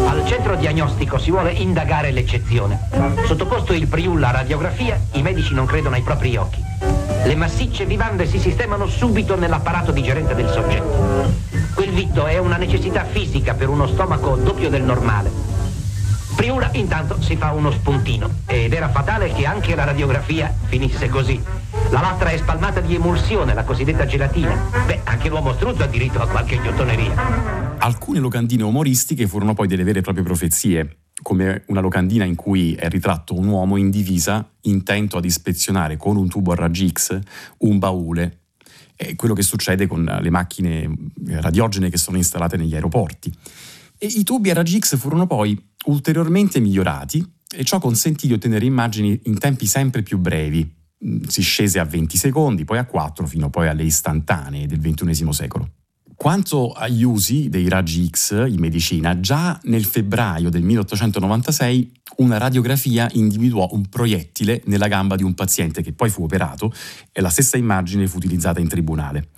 Al 0.05 0.23
centro 0.25 0.55
diagnostico 0.55 1.17
si 1.17 1.31
vuole 1.31 1.51
indagare 1.51 2.11
l'eccezione. 2.11 2.89
Sottoposto 3.25 3.73
il 3.73 3.87
Priul 3.87 4.17
alla 4.17 4.31
radiografia, 4.31 4.99
i 5.13 5.21
medici 5.21 5.53
non 5.53 5.65
credono 5.65 5.95
ai 5.95 6.01
propri 6.01 6.35
occhi. 6.37 6.63
Le 7.23 7.35
massicce 7.35 7.85
vivande 7.85 8.25
si 8.25 8.39
sistemano 8.39 8.87
subito 8.87 9.35
nell'apparato 9.35 9.91
digerente 9.91 10.33
del 10.33 10.49
soggetto. 10.49 11.33
Quel 11.73 11.91
vitto 11.91 12.25
è 12.25 12.37
una 12.37 12.57
necessità 12.57 13.03
fisica 13.03 13.53
per 13.53 13.69
uno 13.69 13.87
stomaco 13.87 14.35
doppio 14.35 14.69
del 14.69 14.83
normale. 14.83 15.46
Priula 16.37 16.69
intanto 16.73 17.19
si 17.19 17.35
fa 17.35 17.51
uno 17.51 17.71
spuntino 17.71 18.29
ed 18.45 18.71
era 18.71 18.89
fatale 18.89 19.33
che 19.33 19.47
anche 19.47 19.73
la 19.73 19.85
radiografia 19.85 20.53
finisse 20.67 21.09
così. 21.09 21.41
La 21.89 21.99
lastra 21.99 22.29
è 22.29 22.37
spalmata 22.37 22.79
di 22.79 22.93
emulsione, 22.93 23.55
la 23.55 23.63
cosiddetta 23.63 24.05
gelatina. 24.05 24.55
Beh, 24.85 25.01
anche 25.05 25.29
l'uomo 25.29 25.53
struzzo 25.53 25.81
ha 25.81 25.87
diritto 25.87 26.21
a 26.21 26.27
qualche 26.27 26.59
ghiottoneria. 26.61 27.77
Alcune 27.79 28.19
locandine 28.19 28.61
umoristiche 28.61 29.27
furono 29.27 29.55
poi 29.55 29.65
delle 29.65 29.83
vere 29.83 29.99
e 29.99 30.01
proprie 30.03 30.23
profezie, 30.23 30.97
come 31.23 31.63
una 31.69 31.81
locandina 31.81 32.23
in 32.23 32.35
cui 32.35 32.75
è 32.75 32.87
ritratto 32.87 33.33
un 33.33 33.47
uomo 33.47 33.75
in 33.75 33.89
divisa 33.89 34.47
intento 34.61 35.17
ad 35.17 35.25
ispezionare 35.25 35.97
con 35.97 36.17
un 36.17 36.29
tubo 36.29 36.51
a 36.51 36.55
raggi 36.55 36.87
X 36.91 37.19
un 37.59 37.79
baule. 37.79 38.41
È 38.95 39.15
quello 39.15 39.33
che 39.33 39.41
succede 39.41 39.87
con 39.87 40.03
le 40.03 40.29
macchine 40.29 40.87
radiogene 41.29 41.89
che 41.89 41.97
sono 41.97 42.17
installate 42.17 42.57
negli 42.57 42.75
aeroporti. 42.75 43.33
E 43.99 44.05
I 44.05 44.23
tubi 44.23 44.51
a 44.51 44.53
raggi 44.53 44.77
X 44.77 44.95
furono 44.95 45.25
poi 45.25 45.59
ulteriormente 45.85 46.59
migliorati 46.59 47.25
e 47.55 47.63
ciò 47.63 47.79
consentì 47.79 48.27
di 48.27 48.33
ottenere 48.33 48.65
immagini 48.65 49.19
in 49.23 49.39
tempi 49.39 49.65
sempre 49.65 50.03
più 50.03 50.19
brevi. 50.19 50.75
Si 51.27 51.41
scese 51.41 51.79
a 51.79 51.83
20 51.83 52.15
secondi, 52.17 52.63
poi 52.63 52.77
a 52.77 52.85
4, 52.85 53.25
fino 53.25 53.49
poi 53.49 53.67
alle 53.67 53.83
istantanee 53.83 54.67
del 54.67 54.79
XXI 54.79 55.33
secolo. 55.33 55.71
Quanto 56.15 56.71
agli 56.71 57.03
usi 57.03 57.47
dei 57.49 57.69
raggi 57.69 58.07
X 58.09 58.31
in 58.47 58.59
medicina, 58.59 59.19
già 59.19 59.59
nel 59.63 59.85
febbraio 59.85 60.49
del 60.49 60.63
1896 60.63 61.91
una 62.17 62.37
radiografia 62.37 63.07
individuò 63.13 63.69
un 63.71 63.87
proiettile 63.87 64.63
nella 64.65 64.87
gamba 64.87 65.15
di 65.15 65.21
un 65.23 65.35
paziente 65.35 65.83
che 65.83 65.93
poi 65.93 66.09
fu 66.09 66.23
operato 66.23 66.73
e 67.11 67.21
la 67.21 67.29
stessa 67.29 67.57
immagine 67.57 68.07
fu 68.07 68.17
utilizzata 68.17 68.59
in 68.59 68.67
tribunale. 68.67 69.29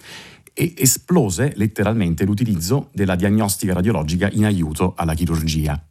E 0.53 0.73
esplose 0.77 1.53
letteralmente 1.55 2.25
l'utilizzo 2.25 2.89
della 2.93 3.15
diagnostica 3.15 3.73
radiologica 3.73 4.29
in 4.31 4.45
aiuto 4.45 4.93
alla 4.95 5.13
chirurgia. 5.13 5.81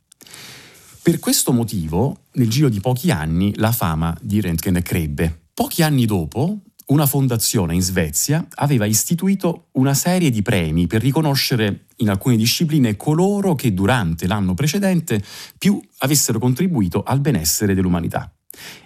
Per 1.03 1.19
questo 1.21 1.53
motivo, 1.53 2.25
nel 2.33 2.49
giro 2.49 2.69
di 2.69 2.81
pochi 2.81 3.11
anni, 3.11 3.55
la 3.57 3.73
fama 3.73 4.17
di 4.21 4.41
Röntgen 4.41 4.83
crebbe. 4.83 5.47
Pochi 5.55 5.83
anni 5.83 6.05
dopo, 6.05 6.61
una 6.89 7.07
fondazione 7.07 7.75
in 7.75 7.83
Svezia 7.83 8.47
aveva 8.55 8.85
istituito 8.85 9.69
una 9.73 9.95
serie 9.95 10.31
di 10.31 10.43
premi 10.43 10.87
per 10.87 11.01
riconoscere 11.01 11.87
in 11.97 12.11
alcune 12.11 12.37
discipline 12.37 12.97
coloro 12.97 13.55
che 13.55 13.75
durante 13.75 14.27
l'anno 14.27 14.55
precedente 14.55 15.23
più 15.59 15.81
avessero 15.99 16.39
contribuito 16.39 17.03
al 17.03 17.21
benessere 17.21 17.75
dell'umanità. 17.75 18.33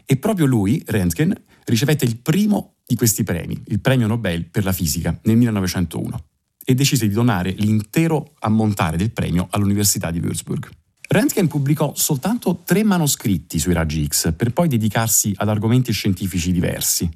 E 0.04 0.16
proprio 0.16 0.46
lui, 0.46 0.82
Röntgen, 0.86 1.32
ricevette 1.64 2.04
il 2.04 2.18
primo 2.18 2.76
di 2.86 2.94
questi 2.94 3.24
premi, 3.24 3.60
il 3.66 3.80
premio 3.80 4.06
Nobel 4.06 4.44
per 4.44 4.64
la 4.64 4.72
fisica, 4.72 5.18
nel 5.22 5.36
1901, 5.36 6.24
e 6.64 6.74
decise 6.74 7.08
di 7.08 7.14
donare 7.14 7.50
l'intero 7.50 8.34
ammontare 8.40 8.96
del 8.96 9.10
premio 9.10 9.48
all'Università 9.50 10.10
di 10.10 10.20
Würzburg. 10.20 10.68
Röntgen 11.08 11.46
pubblicò 11.46 11.92
soltanto 11.94 12.62
tre 12.64 12.82
manoscritti 12.84 13.58
sui 13.58 13.74
raggi 13.74 14.06
X 14.06 14.32
per 14.34 14.52
poi 14.52 14.68
dedicarsi 14.68 15.32
ad 15.36 15.48
argomenti 15.48 15.92
scientifici 15.92 16.52
diversi. 16.52 17.08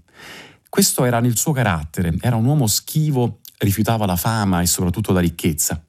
Questo 0.68 1.04
era 1.04 1.20
nel 1.20 1.36
suo 1.36 1.52
carattere, 1.52 2.14
era 2.20 2.36
un 2.36 2.44
uomo 2.44 2.66
schivo, 2.66 3.40
rifiutava 3.58 4.04
la 4.04 4.16
fama 4.16 4.60
e 4.60 4.66
soprattutto 4.66 5.12
la 5.12 5.20
ricchezza. 5.20 5.82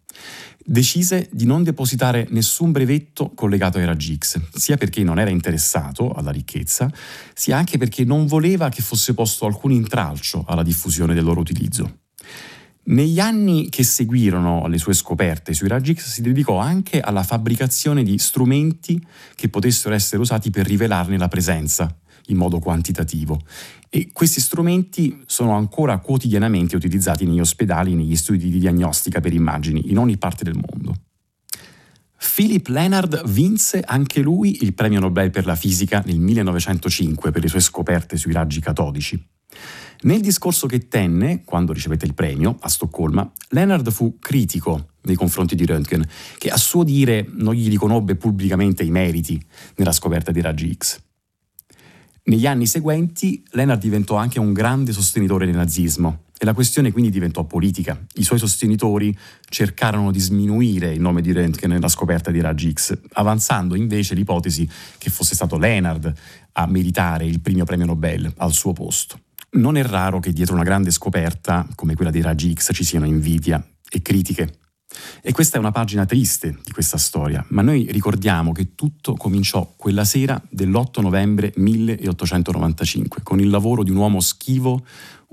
Decise 0.70 1.30
di 1.32 1.46
non 1.46 1.64
depositare 1.64 2.28
nessun 2.32 2.74
brevetto 2.74 3.32
collegato 3.34 3.78
ai 3.78 3.86
raggi 3.86 4.18
X, 4.18 4.38
sia 4.54 4.76
perché 4.76 5.02
non 5.02 5.18
era 5.18 5.30
interessato 5.30 6.12
alla 6.12 6.30
ricchezza, 6.30 6.92
sia 7.34 7.56
anche 7.56 7.78
perché 7.78 8.04
non 8.04 8.26
voleva 8.26 8.68
che 8.68 8.82
fosse 8.82 9.14
posto 9.14 9.46
alcun 9.46 9.72
intralcio 9.72 10.44
alla 10.46 10.64
diffusione 10.64 11.14
del 11.14 11.24
loro 11.24 11.40
utilizzo. 11.40 12.00
Negli 12.88 13.18
anni 13.22 13.70
che 13.70 13.86
seguirono 13.86 14.68
le 14.68 14.78
sue 14.78 14.94
scoperte 14.94 15.54
sui 15.54 15.70
raggi 15.70 15.96
X 15.96 16.10
si 16.10 16.22
dedicò 16.22 16.58
anche 16.58 17.00
alla 17.00 17.24
fabbricazione 17.24 18.04
di 18.04 18.18
strumenti 18.18 19.02
che 19.36 19.48
potessero 19.48 19.96
essere 19.96 20.20
usati 20.20 20.50
per 20.50 20.66
rivelarne 20.66 21.18
la 21.18 21.30
presenza 21.30 21.98
in 22.28 22.38
modo 22.38 22.60
quantitativo. 22.60 23.42
E 23.90 24.10
questi 24.12 24.42
strumenti 24.42 25.24
sono 25.26 25.54
ancora 25.56 25.98
quotidianamente 26.00 26.76
utilizzati 26.76 27.26
negli 27.26 27.40
ospedali 27.40 27.92
e 27.92 27.96
negli 27.96 28.16
studi 28.16 28.50
di 28.50 28.60
diagnostica 28.60 29.20
per 29.20 29.34
immagini 29.34 29.90
in 29.92 29.98
ogni 29.98 30.18
parte 30.18 30.44
del 30.44 30.56
mondo. 30.56 30.96
Philip 32.20 32.68
Leonard 32.68 33.28
vinse 33.28 33.82
anche 33.86 34.22
lui 34.22 34.63
il 34.63 34.74
premio 34.74 35.00
Nobel 35.00 35.30
per 35.30 35.46
la 35.46 35.56
fisica 35.56 36.02
nel 36.06 36.20
1905 36.20 37.32
per 37.32 37.42
le 37.42 37.48
sue 37.48 37.60
scoperte 37.60 38.18
sui 38.18 38.34
raggi 38.34 38.60
catodici. 38.60 39.24
Nel 40.02 40.22
discorso 40.22 40.68
che 40.68 40.88
tenne, 40.88 41.44
quando 41.44 41.74
ricevette 41.74 42.06
il 42.06 42.13
premio, 42.13 42.58
a 42.60 42.70
Stoccolma, 42.70 43.32
Leonard 43.50 43.90
fu 43.92 44.18
critico 44.20 44.90
nei 45.02 45.16
confronti 45.16 45.56
di 45.56 45.66
Röntgen, 45.66 46.04
che 46.38 46.50
a 46.50 46.58
suo 46.58 46.84
dire 46.84 47.28
non 47.32 47.54
gli 47.54 47.70
riconobbe 47.70 48.16
pubblicamente 48.16 48.84
i 48.84 48.92
meriti 48.92 49.44
nella 49.76 49.92
scoperta 49.92 50.32
dei 50.32 50.42
raggi 50.42 50.76
X. 50.76 51.07
Negli 52.28 52.46
anni 52.46 52.68
seguenti 52.68 53.42
Leonard 53.52 53.80
diventò 53.80 54.16
anche 54.16 54.38
un 54.38 54.52
grande 54.52 54.92
sostenitore 54.92 55.46
del 55.46 55.56
nazismo 55.56 56.24
e 56.38 56.44
la 56.44 56.54
questione 56.54 56.92
quindi 56.92 57.10
diventò 57.10 57.46
politica. 57.46 57.98
I 58.16 58.24
suoi 58.24 58.38
sostenitori 58.38 59.18
cercarono 59.48 60.12
di 60.12 60.20
sminuire 60.20 60.92
il 60.92 61.00
nome 61.00 61.22
di 61.22 61.32
Röntgen 61.32 61.70
nella 61.70 61.88
scoperta 61.88 62.30
dei 62.30 62.42
raggi 62.42 62.74
X, 62.74 63.00
avanzando 63.13 63.76
invece 63.76 64.13
l'ipotesi 64.13 64.70
che 64.98 65.10
fosse 65.10 65.36
stato 65.36 65.58
Leonard 65.58 66.13
a 66.52 66.68
meritare 66.68 67.26
il 67.26 67.40
primo 67.40 67.63
premio 67.63 67.86
Nobel 67.86 68.30
al 68.40 68.52
suo 68.52 68.74
posto. 68.74 69.22
Non 69.52 69.78
è 69.78 69.84
raro 69.84 70.20
che 70.20 70.34
dietro 70.34 70.54
una 70.54 70.66
grande 70.66 70.92
scoperta 70.92 71.66
come 71.76 71.96
quella 71.96 72.12
dei 72.12 72.22
raggi 72.22 72.54
X 72.54 72.74
ci 72.74 72.84
siano 72.84 73.06
invidia 73.06 73.66
e 73.90 74.02
critiche. 74.02 74.60
E 75.22 75.32
questa 75.32 75.58
è 75.58 75.60
una 75.60 75.72
pagina 75.72 76.06
triste 76.06 76.58
di 76.64 76.72
questa 76.72 76.98
storia, 76.98 77.46
ma 77.50 77.62
noi 77.62 77.88
ricordiamo 77.92 78.52
che 78.52 78.76
tutto 78.76 79.16
cominciò 79.16 79.74
quella 79.76 80.06
sera 80.06 80.42
dell'8 80.50 81.02
novembre 81.02 81.54
1895 81.56 83.22
con 83.24 83.40
il 83.40 83.50
lavoro 83.50 83.84
di 83.84 83.92
un 83.92 83.98
uomo 83.98 84.20
schivo, 84.20 84.86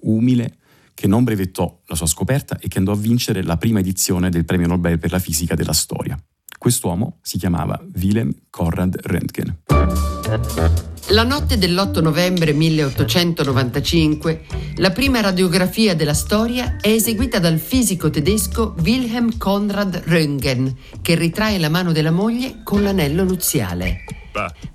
umile, 0.02 0.58
che 0.94 1.06
non 1.06 1.24
brevettò 1.24 1.80
la 1.86 1.96
sua 1.96 2.06
scoperta 2.06 2.58
e 2.58 2.68
che 2.68 2.78
andò 2.78 2.92
a 2.92 2.96
vincere 2.96 3.42
la 3.42 3.56
prima 3.56 3.80
edizione 3.80 4.30
del 4.30 4.44
premio 4.44 4.68
Nobel 4.68 4.98
per 4.98 5.10
la 5.10 5.18
fisica 5.18 5.54
della 5.54 5.72
storia. 5.72 6.16
Quest'uomo 6.56 7.18
si 7.20 7.36
chiamava 7.36 7.78
Wilhelm 7.94 8.32
Conrad 8.48 8.98
Röntgen. 9.02 10.92
La 11.08 11.22
notte 11.22 11.58
dell'8 11.58 12.00
novembre 12.00 12.54
1895, 12.54 14.46
la 14.76 14.90
prima 14.90 15.20
radiografia 15.20 15.94
della 15.94 16.14
storia 16.14 16.76
è 16.80 16.88
eseguita 16.88 17.38
dal 17.38 17.58
fisico 17.58 18.08
tedesco 18.08 18.74
Wilhelm 18.82 19.36
Conrad 19.36 20.02
Röntgen, 20.06 20.74
che 21.02 21.14
ritrae 21.14 21.58
la 21.58 21.68
mano 21.68 21.92
della 21.92 22.10
moglie 22.10 22.60
con 22.64 22.82
l'anello 22.82 23.22
nuziale. 23.22 24.04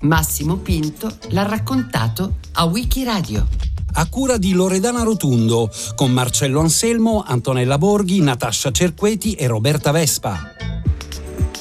Massimo 0.02 0.56
Pinto 0.58 1.10
l'ha 1.30 1.42
raccontato 1.42 2.36
a 2.52 2.64
Wikiradio 2.64 3.46
a 3.94 4.08
cura 4.08 4.36
di 4.36 4.52
Loredana 4.52 5.02
Rotundo, 5.02 5.68
con 5.96 6.12
Marcello 6.12 6.60
Anselmo, 6.60 7.24
Antonella 7.26 7.76
Borghi, 7.76 8.20
Natascia 8.20 8.70
Cerqueti 8.70 9.34
e 9.34 9.48
Roberta 9.48 9.90
Vespa. 9.90 10.54